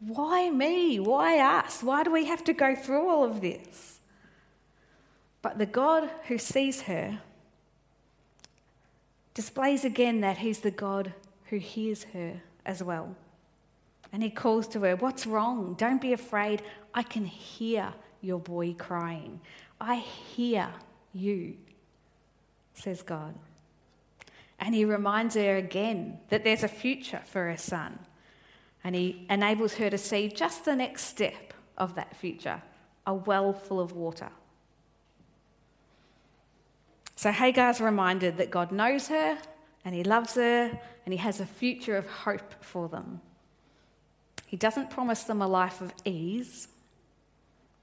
Why 0.00 0.50
me? 0.50 0.98
Why 0.98 1.38
us? 1.38 1.80
Why 1.80 2.02
do 2.02 2.10
we 2.10 2.24
have 2.24 2.42
to 2.44 2.52
go 2.52 2.74
through 2.74 3.08
all 3.08 3.22
of 3.22 3.40
this? 3.40 4.00
But 5.42 5.58
the 5.58 5.66
God 5.66 6.10
who 6.26 6.38
sees 6.38 6.82
her 6.82 7.20
displays 9.32 9.84
again 9.84 10.22
that 10.22 10.38
he's 10.38 10.58
the 10.58 10.72
God 10.72 11.14
who 11.50 11.58
hears 11.58 12.02
her 12.12 12.42
as 12.66 12.82
well. 12.82 13.14
And 14.12 14.22
he 14.22 14.30
calls 14.30 14.66
to 14.68 14.80
her, 14.80 14.96
What's 14.96 15.26
wrong? 15.26 15.74
Don't 15.78 16.00
be 16.00 16.12
afraid. 16.12 16.62
I 16.94 17.02
can 17.02 17.24
hear 17.24 17.92
your 18.20 18.38
boy 18.38 18.74
crying. 18.74 19.40
I 19.80 19.96
hear 19.96 20.68
you, 21.12 21.56
says 22.74 23.02
God. 23.02 23.34
And 24.58 24.74
he 24.74 24.84
reminds 24.84 25.34
her 25.36 25.56
again 25.56 26.18
that 26.30 26.42
there's 26.42 26.64
a 26.64 26.68
future 26.68 27.22
for 27.24 27.48
her 27.48 27.56
son. 27.56 27.98
And 28.82 28.94
he 28.94 29.26
enables 29.30 29.74
her 29.74 29.90
to 29.90 29.98
see 29.98 30.28
just 30.28 30.64
the 30.64 30.74
next 30.74 31.04
step 31.04 31.54
of 31.76 31.94
that 31.94 32.16
future 32.16 32.62
a 33.06 33.14
well 33.14 33.52
full 33.52 33.80
of 33.80 33.92
water. 33.92 34.30
So 37.16 37.32
Hagar's 37.32 37.80
reminded 37.80 38.36
that 38.36 38.50
God 38.50 38.70
knows 38.70 39.08
her 39.08 39.38
and 39.84 39.94
he 39.94 40.04
loves 40.04 40.34
her 40.34 40.78
and 41.04 41.12
he 41.12 41.16
has 41.16 41.40
a 41.40 41.46
future 41.46 41.96
of 41.96 42.06
hope 42.06 42.62
for 42.62 42.88
them. 42.88 43.20
He 44.48 44.56
doesn't 44.56 44.88
promise 44.88 45.24
them 45.24 45.42
a 45.42 45.46
life 45.46 45.82
of 45.82 45.92
ease, 46.06 46.68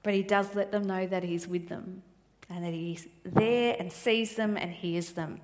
but 0.02 0.14
he 0.14 0.22
does 0.24 0.52
let 0.56 0.72
them 0.72 0.84
know 0.84 1.06
that 1.06 1.22
he's 1.22 1.46
with 1.46 1.68
them 1.68 2.02
and 2.50 2.64
that 2.64 2.72
he's 2.72 3.06
there 3.24 3.76
and 3.78 3.92
sees 3.92 4.34
them 4.34 4.56
and 4.56 4.72
hears 4.72 5.12
them. 5.12 5.40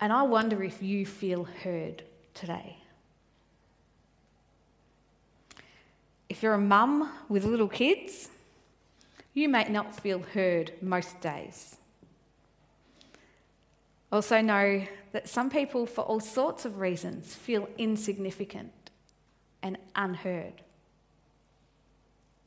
And 0.00 0.12
I 0.12 0.22
wonder 0.22 0.62
if 0.62 0.80
you 0.80 1.04
feel 1.06 1.42
heard 1.42 2.04
today. 2.34 2.78
If 6.28 6.44
you're 6.44 6.54
a 6.54 6.58
mum 6.58 7.10
with 7.28 7.44
little 7.44 7.66
kids, 7.66 8.28
you 9.34 9.48
may 9.48 9.64
not 9.64 9.98
feel 9.98 10.20
heard 10.20 10.70
most 10.80 11.20
days. 11.20 11.74
Also, 14.12 14.40
know 14.40 14.86
that 15.10 15.28
some 15.28 15.50
people, 15.50 15.84
for 15.84 16.02
all 16.02 16.20
sorts 16.20 16.64
of 16.64 16.78
reasons, 16.78 17.34
feel 17.34 17.68
insignificant 17.76 18.77
and 19.62 19.78
unheard. 19.94 20.62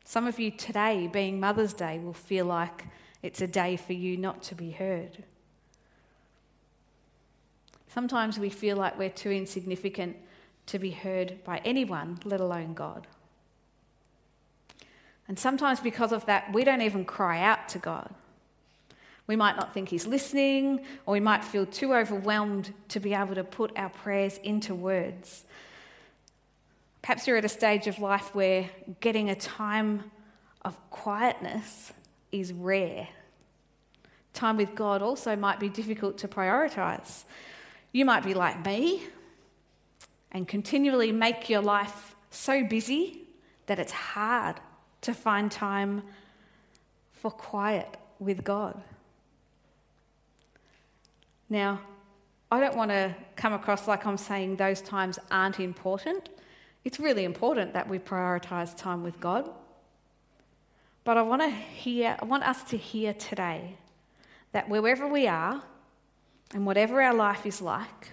Some 0.04 0.28
of 0.28 0.40
you 0.40 0.52
today, 0.52 1.08
being 1.12 1.40
Mother's 1.40 1.74
Day, 1.74 2.00
will 2.00 2.14
feel 2.14 2.46
like 2.46 2.86
it's 3.24 3.42
a 3.42 3.48
day 3.48 3.78
for 3.78 3.94
you 3.94 4.18
not 4.18 4.44
to 4.44 4.56
be 4.56 4.72
heard. 4.72 5.24
Sometimes 7.88 8.40
we 8.40 8.50
feel 8.50 8.78
like 8.78 8.98
we're 8.98 9.10
too 9.10 9.32
insignificant 9.32 10.16
to 10.68 10.80
be 10.80 10.92
heard 10.92 11.44
by 11.44 11.62
anyone, 11.66 12.20
let 12.24 12.40
alone 12.40 12.74
God. 12.74 13.08
And 15.28 15.38
sometimes, 15.38 15.80
because 15.80 16.12
of 16.12 16.26
that, 16.26 16.52
we 16.54 16.64
don't 16.64 16.82
even 16.82 17.06
cry 17.06 17.42
out 17.42 17.70
to 17.70 17.80
God. 17.80 18.14
We 19.28 19.36
might 19.36 19.56
not 19.56 19.74
think 19.74 19.90
He's 19.90 20.06
listening, 20.08 20.86
or 21.06 21.14
we 21.14 21.20
might 21.20 21.44
feel 21.44 21.66
too 21.66 21.94
overwhelmed 21.94 22.74
to 22.90 23.00
be 23.00 23.14
able 23.14 23.36
to 23.36 23.44
put 23.44 23.72
our 23.78 23.90
prayers 23.90 24.38
into 24.44 24.76
words. 24.76 25.46
Perhaps 27.02 27.28
you're 27.28 27.38
at 27.38 27.46
a 27.46 27.50
stage 27.50 27.88
of 27.88 28.00
life 28.00 28.34
where 28.36 28.70
getting 29.00 29.30
a 29.30 29.36
time 29.36 30.12
of 30.64 30.78
quietness 30.92 31.92
is 32.32 32.54
rare. 32.54 33.08
Time 34.34 34.58
with 34.58 34.76
God 34.76 35.02
also 35.02 35.36
might 35.36 35.60
be 35.60 35.68
difficult 35.68 36.20
to 36.20 36.28
prioritise. 36.28 37.24
You 37.92 38.06
might 38.06 38.24
be 38.24 38.34
like 38.34 38.64
me 38.66 39.04
and 40.32 40.48
continually 40.48 41.12
make 41.12 41.50
your 41.50 41.62
life 41.62 42.16
so 42.30 42.64
busy 42.64 43.24
that 43.66 43.80
it's 43.80 43.92
hard 43.92 44.58
to 45.02 45.14
find 45.14 45.52
time 45.52 46.04
for 47.12 47.32
quiet 47.32 47.98
with 48.20 48.44
God. 48.44 48.82
Now, 51.50 51.82
I 52.52 52.60
don't 52.60 52.76
want 52.78 52.92
to 52.92 53.14
come 53.36 53.54
across 53.54 53.88
like 53.88 54.06
I'm 54.06 54.18
saying 54.18 54.56
those 54.56 54.82
times 54.82 55.20
aren't 55.30 55.60
important. 55.60 56.30
It's 56.84 57.00
really 57.00 57.24
important 57.24 57.74
that 57.74 57.88
we 57.88 58.00
prioritize 58.00 58.76
time 58.76 59.04
with 59.04 59.20
God. 59.20 59.50
But 61.04 61.18
I 61.18 61.22
want 61.22 61.42
to 61.42 61.50
hear 61.50 62.18
I 62.20 62.26
want 62.26 62.44
us 62.44 62.64
to 62.66 62.78
hear 62.78 63.14
today 63.14 63.78
that 64.52 64.70
wherever 64.70 65.08
we 65.08 65.28
are 65.28 65.64
and 66.54 66.66
whatever 66.66 67.02
our 67.02 67.14
life 67.14 67.46
is 67.46 67.62
like, 67.62 68.10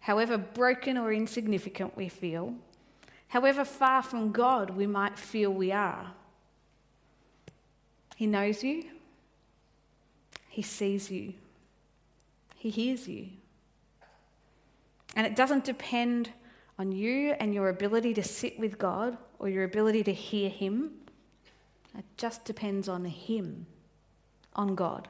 however 0.00 0.38
broken 0.38 0.96
or 0.96 1.12
insignificant 1.12 1.96
we 1.96 2.08
feel, 2.08 2.54
however 3.28 3.64
far 3.64 4.02
from 4.02 4.32
God 4.32 4.70
we 4.70 4.86
might 4.86 5.18
feel 5.18 5.50
we 5.52 5.70
are, 5.70 6.12
He 8.16 8.26
knows 8.26 8.64
you, 8.64 8.84
He 10.48 10.62
sees 10.62 11.10
you, 11.10 11.34
He 12.56 12.70
hears 12.70 13.06
you. 13.06 13.28
And 15.14 15.26
it 15.26 15.36
doesn't 15.36 15.64
depend 15.64 16.30
on 16.80 16.90
you 16.90 17.34
and 17.38 17.52
your 17.52 17.68
ability 17.68 18.14
to 18.14 18.22
sit 18.22 18.58
with 18.58 18.78
God 18.78 19.18
or 19.38 19.50
your 19.50 19.64
ability 19.64 20.02
to 20.02 20.14
hear 20.14 20.48
Him. 20.48 20.92
It 21.96 22.06
just 22.16 22.46
depends 22.46 22.88
on 22.88 23.04
Him, 23.04 23.66
on 24.56 24.74
God. 24.74 25.06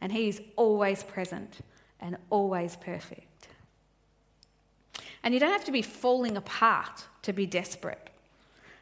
And 0.00 0.10
He's 0.10 0.40
always 0.56 1.02
present 1.02 1.58
and 2.00 2.16
always 2.30 2.76
perfect. 2.76 3.48
And 5.22 5.34
you 5.34 5.40
don't 5.40 5.52
have 5.52 5.66
to 5.66 5.72
be 5.72 5.82
falling 5.82 6.38
apart 6.38 7.04
to 7.20 7.34
be 7.34 7.44
desperate. 7.44 8.08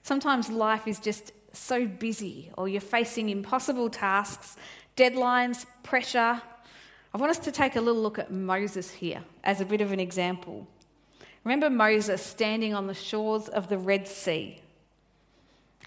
Sometimes 0.04 0.48
life 0.48 0.86
is 0.86 1.00
just 1.00 1.32
so 1.52 1.88
busy, 1.88 2.52
or 2.56 2.68
you're 2.68 2.80
facing 2.80 3.30
impossible 3.30 3.90
tasks, 3.90 4.56
deadlines, 4.96 5.66
pressure. 5.82 6.40
I 7.12 7.18
want 7.18 7.30
us 7.30 7.40
to 7.40 7.50
take 7.50 7.74
a 7.74 7.80
little 7.80 8.00
look 8.00 8.20
at 8.20 8.30
Moses 8.30 8.92
here 8.92 9.24
as 9.42 9.60
a 9.60 9.64
bit 9.64 9.80
of 9.80 9.90
an 9.90 9.98
example. 9.98 10.68
Remember 11.44 11.70
Moses 11.70 12.22
standing 12.22 12.74
on 12.74 12.86
the 12.86 12.94
shores 12.94 13.48
of 13.48 13.68
the 13.68 13.78
Red 13.78 14.06
Sea. 14.06 14.60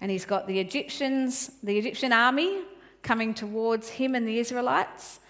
And 0.00 0.10
he's 0.10 0.24
got 0.24 0.46
the 0.46 0.58
Egyptians, 0.58 1.52
the 1.62 1.78
Egyptian 1.78 2.12
army 2.12 2.62
coming 3.02 3.34
towards 3.34 3.90
him 3.90 4.14
and 4.14 4.26
the 4.26 4.38
Israelites, 4.38 5.20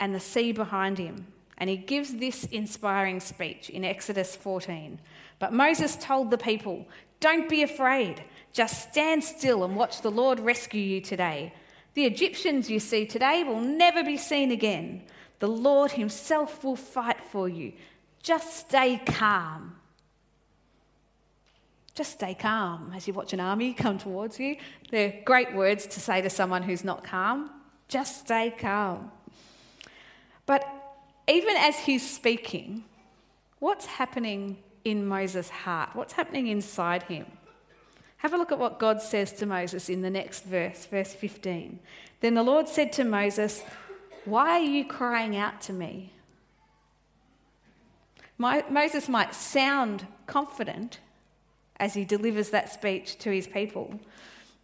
and 0.00 0.14
the 0.14 0.20
sea 0.20 0.52
behind 0.52 0.98
him. 0.98 1.26
And 1.58 1.70
he 1.70 1.76
gives 1.76 2.14
this 2.16 2.44
inspiring 2.46 3.20
speech 3.20 3.70
in 3.70 3.84
Exodus 3.84 4.34
14. 4.34 4.98
But 5.38 5.52
Moses 5.52 5.96
told 5.96 6.30
the 6.30 6.38
people, 6.38 6.88
Don't 7.20 7.48
be 7.48 7.62
afraid, 7.62 8.24
just 8.52 8.90
stand 8.90 9.22
still 9.22 9.62
and 9.62 9.76
watch 9.76 10.00
the 10.00 10.10
Lord 10.10 10.40
rescue 10.40 10.80
you 10.80 11.00
today. 11.00 11.52
The 11.94 12.06
Egyptians 12.06 12.68
you 12.68 12.80
see 12.80 13.06
today 13.06 13.44
will 13.44 13.60
never 13.60 14.02
be 14.02 14.16
seen 14.16 14.50
again. 14.50 15.02
The 15.38 15.48
Lord 15.48 15.92
himself 15.92 16.64
will 16.64 16.76
fight 16.76 17.20
for 17.30 17.48
you. 17.48 17.72
Just 18.24 18.56
stay 18.56 19.02
calm. 19.04 19.76
Just 21.94 22.12
stay 22.12 22.34
calm 22.34 22.90
as 22.96 23.06
you 23.06 23.12
watch 23.12 23.34
an 23.34 23.38
army 23.38 23.74
come 23.84 23.98
towards 23.98 24.40
you. 24.40 24.56
They're 24.90 25.20
great 25.26 25.54
words 25.54 25.86
to 25.88 26.00
say 26.00 26.22
to 26.22 26.30
someone 26.30 26.62
who's 26.62 26.82
not 26.82 27.04
calm. 27.04 27.50
Just 27.86 28.20
stay 28.20 28.52
calm. 28.58 29.12
But 30.46 30.64
even 31.28 31.54
as 31.56 31.78
he's 31.78 32.08
speaking, 32.08 32.84
what's 33.58 33.84
happening 33.84 34.56
in 34.84 35.06
Moses' 35.06 35.50
heart? 35.50 35.90
What's 35.92 36.14
happening 36.14 36.46
inside 36.46 37.02
him? 37.02 37.26
Have 38.16 38.32
a 38.32 38.38
look 38.38 38.52
at 38.52 38.58
what 38.58 38.78
God 38.78 39.02
says 39.02 39.32
to 39.34 39.44
Moses 39.44 39.90
in 39.90 40.00
the 40.00 40.08
next 40.08 40.44
verse, 40.44 40.86
verse 40.86 41.12
15. 41.12 41.78
Then 42.20 42.32
the 42.32 42.42
Lord 42.42 42.68
said 42.68 42.90
to 42.94 43.04
Moses, 43.04 43.62
Why 44.24 44.60
are 44.60 44.64
you 44.64 44.86
crying 44.86 45.36
out 45.36 45.60
to 45.62 45.74
me? 45.74 46.13
Moses 48.38 49.08
might 49.08 49.34
sound 49.34 50.06
confident, 50.26 50.98
as 51.76 51.94
he 51.94 52.04
delivers 52.04 52.50
that 52.50 52.72
speech 52.72 53.18
to 53.18 53.30
his 53.30 53.46
people. 53.46 54.00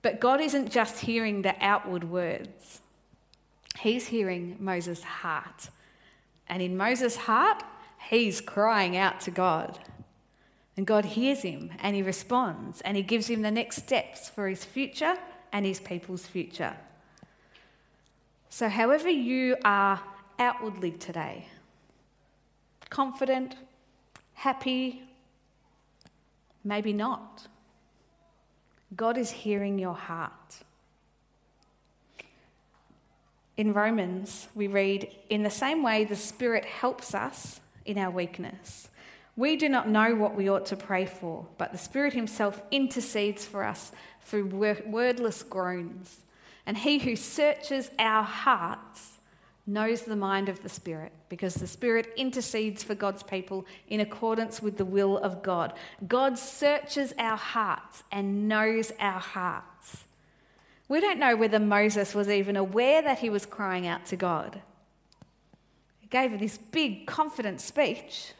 But 0.02 0.20
God 0.20 0.40
isn't 0.40 0.70
just 0.70 1.00
hearing 1.00 1.42
the 1.42 1.54
outward 1.60 2.04
words, 2.04 2.80
he's 3.78 4.08
hearing 4.08 4.56
Moses' 4.58 5.02
heart. 5.02 5.70
And 6.48 6.62
in 6.62 6.76
Moses' 6.76 7.16
heart, 7.16 7.62
he's 8.08 8.40
crying 8.40 8.96
out 8.96 9.20
to 9.20 9.30
God. 9.30 9.78
And 10.76 10.84
God 10.84 11.04
hears 11.04 11.42
him 11.42 11.70
and 11.80 11.94
he 11.94 12.02
responds 12.02 12.80
and 12.80 12.96
he 12.96 13.04
gives 13.04 13.28
him 13.28 13.42
the 13.42 13.50
next 13.50 13.76
steps 13.76 14.28
for 14.28 14.48
his 14.48 14.64
future 14.64 15.14
and 15.52 15.64
his 15.64 15.78
people's 15.78 16.26
future. 16.26 16.76
So, 18.48 18.68
however, 18.68 19.08
you 19.08 19.56
are 19.64 20.00
outwardly 20.38 20.90
today 20.92 21.46
confident, 22.90 23.56
happy, 24.34 25.02
maybe 26.64 26.92
not. 26.92 27.46
God 28.96 29.16
is 29.16 29.30
hearing 29.30 29.78
your 29.78 29.94
heart. 29.94 30.64
In 33.56 33.72
Romans, 33.72 34.48
we 34.54 34.66
read, 34.66 35.14
In 35.28 35.42
the 35.42 35.50
same 35.50 35.82
way, 35.82 36.04
the 36.04 36.16
Spirit 36.16 36.64
helps 36.64 37.14
us 37.14 37.60
in 37.84 37.98
our 37.98 38.10
weakness. 38.10 38.88
We 39.36 39.56
do 39.56 39.68
not 39.68 39.88
know 39.88 40.14
what 40.14 40.34
we 40.34 40.50
ought 40.50 40.66
to 40.66 40.76
pray 40.76 41.06
for, 41.06 41.46
but 41.56 41.72
the 41.72 41.78
Spirit 41.78 42.12
Himself 42.12 42.60
intercedes 42.70 43.44
for 43.44 43.64
us 43.64 43.92
through 44.22 44.46
wordless 44.86 45.42
groans. 45.42 46.20
And 46.66 46.76
He 46.76 46.98
who 46.98 47.16
searches 47.16 47.90
our 47.98 48.22
hearts 48.22 49.19
knows 49.66 50.02
the 50.02 50.16
mind 50.16 50.48
of 50.48 50.62
the 50.62 50.68
Spirit, 50.68 51.12
because 51.28 51.54
the 51.54 51.66
Spirit 51.66 52.12
intercedes 52.16 52.82
for 52.82 52.94
God's 52.94 53.22
people 53.22 53.66
in 53.88 54.00
accordance 54.00 54.60
with 54.60 54.76
the 54.76 54.84
will 54.84 55.18
of 55.18 55.42
God. 55.42 55.72
God 56.08 56.38
searches 56.38 57.12
our 57.18 57.36
hearts 57.36 58.02
and 58.10 58.48
knows 58.48 58.92
our 58.98 59.20
hearts. 59.20 60.04
We 60.88 61.00
don't 61.00 61.20
know 61.20 61.36
whether 61.36 61.60
Moses 61.60 62.14
was 62.14 62.28
even 62.28 62.56
aware 62.56 63.00
that 63.02 63.20
he 63.20 63.30
was 63.30 63.46
crying 63.46 63.86
out 63.86 64.06
to 64.06 64.16
God. 64.16 64.60
He 66.00 66.08
gave 66.08 66.38
this 66.38 66.58
big, 66.58 67.06
confident 67.06 67.60
speech. 67.60 68.32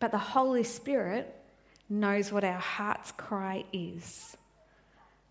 But 0.00 0.10
the 0.10 0.18
Holy 0.18 0.64
Spirit 0.64 1.34
knows 1.88 2.30
what 2.30 2.44
our 2.44 2.60
heart's 2.60 3.10
cry 3.12 3.64
is. 3.72 4.36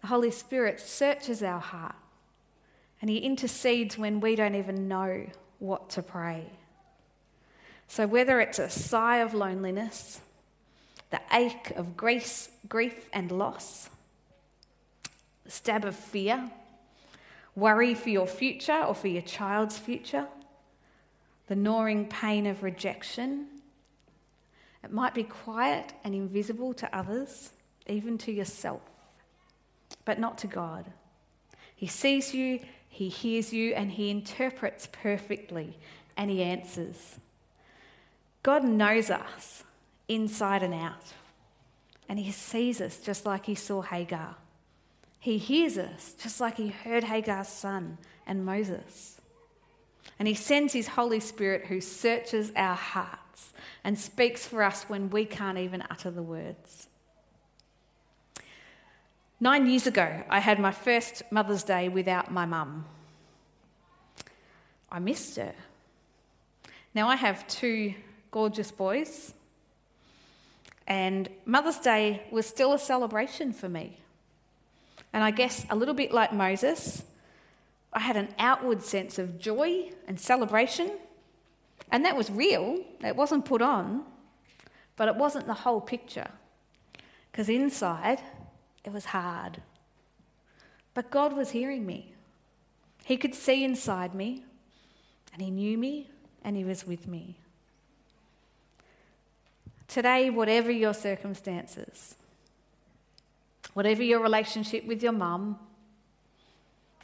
The 0.02 0.08
Holy 0.08 0.32
Spirit 0.32 0.80
searches 0.80 1.44
our 1.44 1.60
heart 1.60 1.96
and 3.02 3.10
He 3.10 3.18
intercedes 3.18 3.98
when 3.98 4.20
we 4.20 4.36
don't 4.36 4.56
even 4.56 4.88
know 4.88 5.28
what 5.60 5.90
to 5.92 6.02
pray. 6.02 6.46
So, 7.88 8.06
whether 8.06 8.42
it's 8.42 8.60
a 8.60 8.70
sigh 8.70 9.18
of 9.18 9.34
loneliness, 9.34 10.20
the 11.10 11.22
ache 11.32 11.72
of 11.76 11.96
grief, 11.96 12.50
grief 12.68 13.10
and 13.14 13.32
loss, 13.32 13.90
the 15.46 15.52
stab 15.52 15.86
of 15.86 15.96
fear, 15.96 16.52
worry 17.56 17.94
for 17.96 18.10
your 18.10 18.28
future 18.28 18.84
or 18.84 18.94
for 18.94 19.08
your 19.08 19.22
child's 19.22 19.78
future, 19.78 20.28
the 21.48 21.56
gnawing 21.56 22.08
pain 22.08 22.46
of 22.46 22.62
rejection, 22.62 23.48
it 24.84 24.92
might 24.92 25.14
be 25.14 25.24
quiet 25.24 25.94
and 26.04 26.14
invisible 26.14 26.74
to 26.76 26.98
others, 26.98 27.52
even 27.88 28.18
to 28.20 28.32
yourself, 28.32 28.82
but 30.06 30.20
not 30.20 30.38
to 30.40 30.48
God. 30.48 30.86
He 31.76 31.88
sees 31.88 32.34
you, 32.34 32.60
he 32.90 33.10
hears 33.10 33.54
you, 33.54 33.74
and 33.76 33.92
He 33.92 34.10
interprets 34.10 34.88
perfectly, 34.92 35.78
and 36.16 36.32
He 36.32 36.42
answers. 36.42 37.20
God 38.42 38.64
knows 38.64 39.10
us 39.10 39.64
inside 40.08 40.64
and 40.64 40.74
out, 40.74 41.14
and 42.10 42.18
He 42.18 42.32
sees 42.32 42.82
us 42.82 43.00
just 43.00 43.26
like 43.26 43.46
He 43.46 43.56
saw 43.56 43.82
Hagar. 43.82 44.36
He 45.20 45.38
hears 45.38 45.78
us 45.78 46.16
just 46.18 46.42
like 46.42 46.58
He 46.58 46.70
heard 46.70 47.04
Hagar's 47.04 47.50
son 47.50 48.00
and 48.26 48.46
Moses. 48.46 49.22
And 50.18 50.28
He 50.28 50.34
sends 50.34 50.74
His 50.74 50.88
Holy 50.88 51.20
Spirit 51.20 51.68
who 51.68 51.82
searches 51.82 52.52
our 52.56 52.76
hearts 52.76 53.54
and 53.84 54.00
speaks 54.00 54.48
for 54.48 54.64
us 54.64 54.84
when 54.84 55.12
we 55.12 55.26
can't 55.26 55.60
even 55.60 55.84
utter 55.92 56.10
the 56.10 56.24
words. 56.24 56.88
Nine 59.40 59.68
years 59.68 59.86
ago, 59.86 60.24
I 60.32 60.40
had 60.40 60.58
my 60.58 60.72
first 60.72 61.22
Mother's 61.30 61.62
Day 61.62 61.90
without 61.90 62.32
my 62.32 62.48
mum. 62.48 62.86
I 64.92 64.98
missed 64.98 65.36
her. 65.36 65.54
Now, 66.96 67.08
I 67.08 67.16
have 67.16 67.48
two 67.48 67.94
gorgeous 68.32 68.72
boys, 68.72 69.36
and 70.88 71.30
Mother's 71.46 71.78
Day 71.78 72.24
was 72.32 72.48
still 72.48 72.74
a 72.74 72.80
celebration 72.80 73.54
for 73.54 73.70
me. 73.70 74.00
And 75.14 75.24
I 75.24 75.30
guess 75.30 75.68
a 75.70 75.76
little 75.76 75.94
bit 75.94 76.12
like 76.12 76.34
Moses, 76.34 77.04
I 77.94 78.00
had 78.00 78.18
an 78.18 78.30
outward 78.40 78.82
sense 78.82 79.20
of 79.20 79.38
joy 79.38 79.92
and 80.08 80.20
celebration, 80.20 80.92
and 81.92 82.04
that 82.06 82.18
was 82.18 82.32
real, 82.32 82.80
it 83.02 83.16
wasn't 83.16 83.46
put 83.46 83.62
on, 83.62 84.04
but 84.96 85.08
it 85.08 85.16
wasn't 85.16 85.46
the 85.46 85.54
whole 85.54 85.80
picture. 85.80 86.32
Because 87.32 87.50
inside, 87.50 88.20
it 88.88 88.94
was 88.94 89.04
hard. 89.04 89.62
But 90.94 91.12
God 91.12 91.36
was 91.36 91.52
hearing 91.52 91.86
me. 91.86 92.14
He 93.04 93.18
could 93.18 93.36
see 93.36 93.66
inside 93.66 94.16
me, 94.16 94.46
and 95.34 95.42
He 95.42 95.52
knew 95.52 95.78
me, 95.78 96.10
and 96.42 96.56
He 96.56 96.64
was 96.64 96.88
with 96.88 97.06
me. 97.06 97.38
Today, 99.90 100.30
whatever 100.30 100.72
your 100.72 100.94
circumstances, 100.94 102.16
whatever 103.74 104.04
your 104.04 104.22
relationship 104.22 104.86
with 104.86 105.04
your 105.04 105.12
mum 105.12 105.60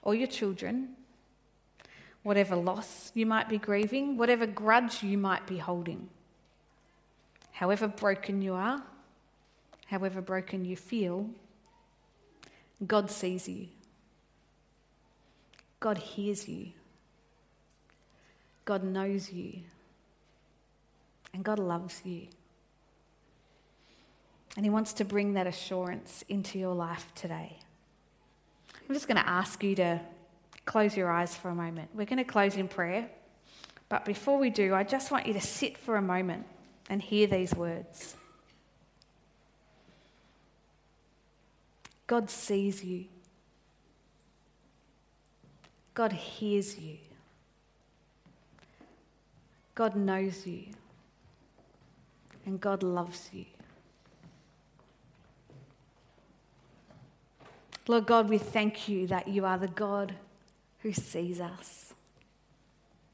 or 0.04 0.16
your 0.16 0.28
children, 0.28 0.96
whatever 2.24 2.56
loss 2.56 3.12
you 3.14 3.26
might 3.26 3.50
be 3.50 3.58
grieving, 3.58 4.16
whatever 4.16 4.46
grudge 4.46 5.04
you 5.04 5.18
might 5.18 5.46
be 5.48 5.58
holding, 5.58 6.08
however 7.52 7.90
broken 7.90 8.42
you 8.42 8.54
are, 8.54 8.82
however 9.88 10.22
broken 10.22 10.64
you 10.64 10.78
feel, 10.78 11.30
God 12.86 13.10
sees 13.10 13.48
you. 13.48 13.68
God 15.80 15.98
hears 15.98 16.48
you. 16.48 16.68
God 18.66 18.84
knows 18.84 19.32
you. 19.32 19.60
And 21.34 21.44
God 21.44 21.60
loves 21.60 22.02
you. 22.06 22.28
And 24.56 24.66
He 24.66 24.70
wants 24.70 24.94
to 24.94 25.06
bring 25.06 25.34
that 25.34 25.48
assurance 25.48 26.24
into 26.30 26.60
your 26.60 26.76
life 26.76 27.12
today. 27.16 27.58
I'm 28.88 28.94
just 28.94 29.08
going 29.08 29.18
to 29.18 29.28
ask 29.28 29.64
you 29.64 29.76
to 29.76 30.00
close 30.66 30.96
your 30.96 31.12
eyes 31.12 31.36
for 31.36 31.50
a 31.50 31.56
moment. 31.56 31.90
We're 31.94 32.06
going 32.06 32.18
to 32.18 32.24
close 32.24 32.56
in 32.56 32.68
prayer. 32.68 33.10
But 33.90 34.06
before 34.06 34.38
we 34.38 34.50
do, 34.50 34.74
I 34.74 34.84
just 34.84 35.12
want 35.12 35.26
you 35.26 35.34
to 35.34 35.42
sit 35.42 35.78
for 35.78 35.96
a 35.96 36.02
moment 36.02 36.46
and 36.90 37.02
hear 37.02 37.28
these 37.28 37.54
words. 37.56 38.16
God 42.14 42.30
sees 42.30 42.84
you. 42.84 43.06
God 45.96 46.12
hears 46.14 46.78
you. 46.78 46.98
God 49.74 49.96
knows 49.96 50.46
you. 50.46 50.66
And 52.46 52.62
God 52.62 52.84
loves 52.84 53.32
you. 53.34 53.46
Lord 57.88 58.06
God, 58.06 58.30
we 58.30 58.38
thank 58.38 58.88
you 58.88 59.08
that 59.08 59.28
you 59.28 59.44
are 59.44 59.58
the 59.58 59.70
God 59.70 60.14
who 60.84 60.94
sees 60.94 61.42
us. 61.42 61.96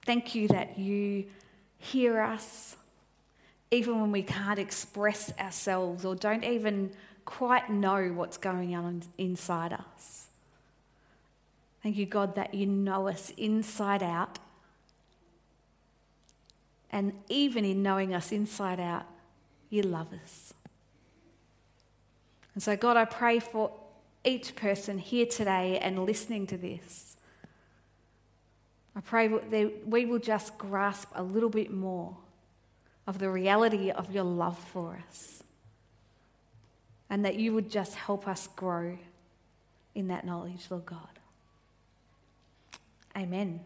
Thank 0.06 0.36
you 0.36 0.50
that 0.50 0.78
you 0.78 1.24
hear 1.78 2.20
us 2.20 2.76
even 3.72 4.02
when 4.02 4.12
we 4.12 4.24
can't 4.24 4.60
express 4.60 5.32
ourselves 5.40 6.04
or 6.04 6.16
don't 6.16 6.44
even 6.44 6.92
quite 7.30 7.70
know 7.70 8.08
what's 8.08 8.38
going 8.38 8.76
on 8.76 9.04
inside 9.20 9.72
us. 9.72 10.26
Thank 11.84 11.96
you, 11.96 12.08
God, 12.08 12.34
that 12.34 12.56
you 12.56 12.66
know 12.66 13.08
us 13.08 13.32
inside 13.38 14.02
out. 14.02 14.40
And 16.90 17.14
even 17.30 17.66
in 17.66 17.84
knowing 17.84 18.16
us 18.16 18.32
inside 18.32 18.80
out, 18.80 19.06
you 19.70 19.84
love 19.84 20.08
us. 20.24 20.56
And 22.56 22.64
so, 22.64 22.76
God, 22.76 22.98
I 22.98 23.06
pray 23.06 23.38
for 23.40 23.72
each 24.24 24.56
person 24.56 24.98
here 24.98 25.28
today 25.28 25.78
and 25.78 26.04
listening 26.06 26.48
to 26.48 26.58
this. 26.58 27.16
I 28.96 29.02
pray 29.02 29.28
that 29.28 29.88
we 29.88 30.08
will 30.08 30.18
just 30.18 30.58
grasp 30.58 31.10
a 31.14 31.22
little 31.22 31.52
bit 31.52 31.72
more 31.72 32.18
of 33.06 33.20
the 33.20 33.30
reality 33.30 33.92
of 33.92 34.12
your 34.12 34.24
love 34.24 34.58
for 34.58 35.00
us 35.08 35.40
and 37.10 37.26
that 37.26 37.36
you 37.36 37.54
would 37.54 37.70
just 37.70 37.96
help 37.96 38.28
us 38.28 38.48
grow 38.56 38.98
in 39.96 40.08
that 40.08 40.26
knowledge, 40.26 40.68
Lord 40.70 40.86
God. 40.86 41.20
Amen. 43.18 43.62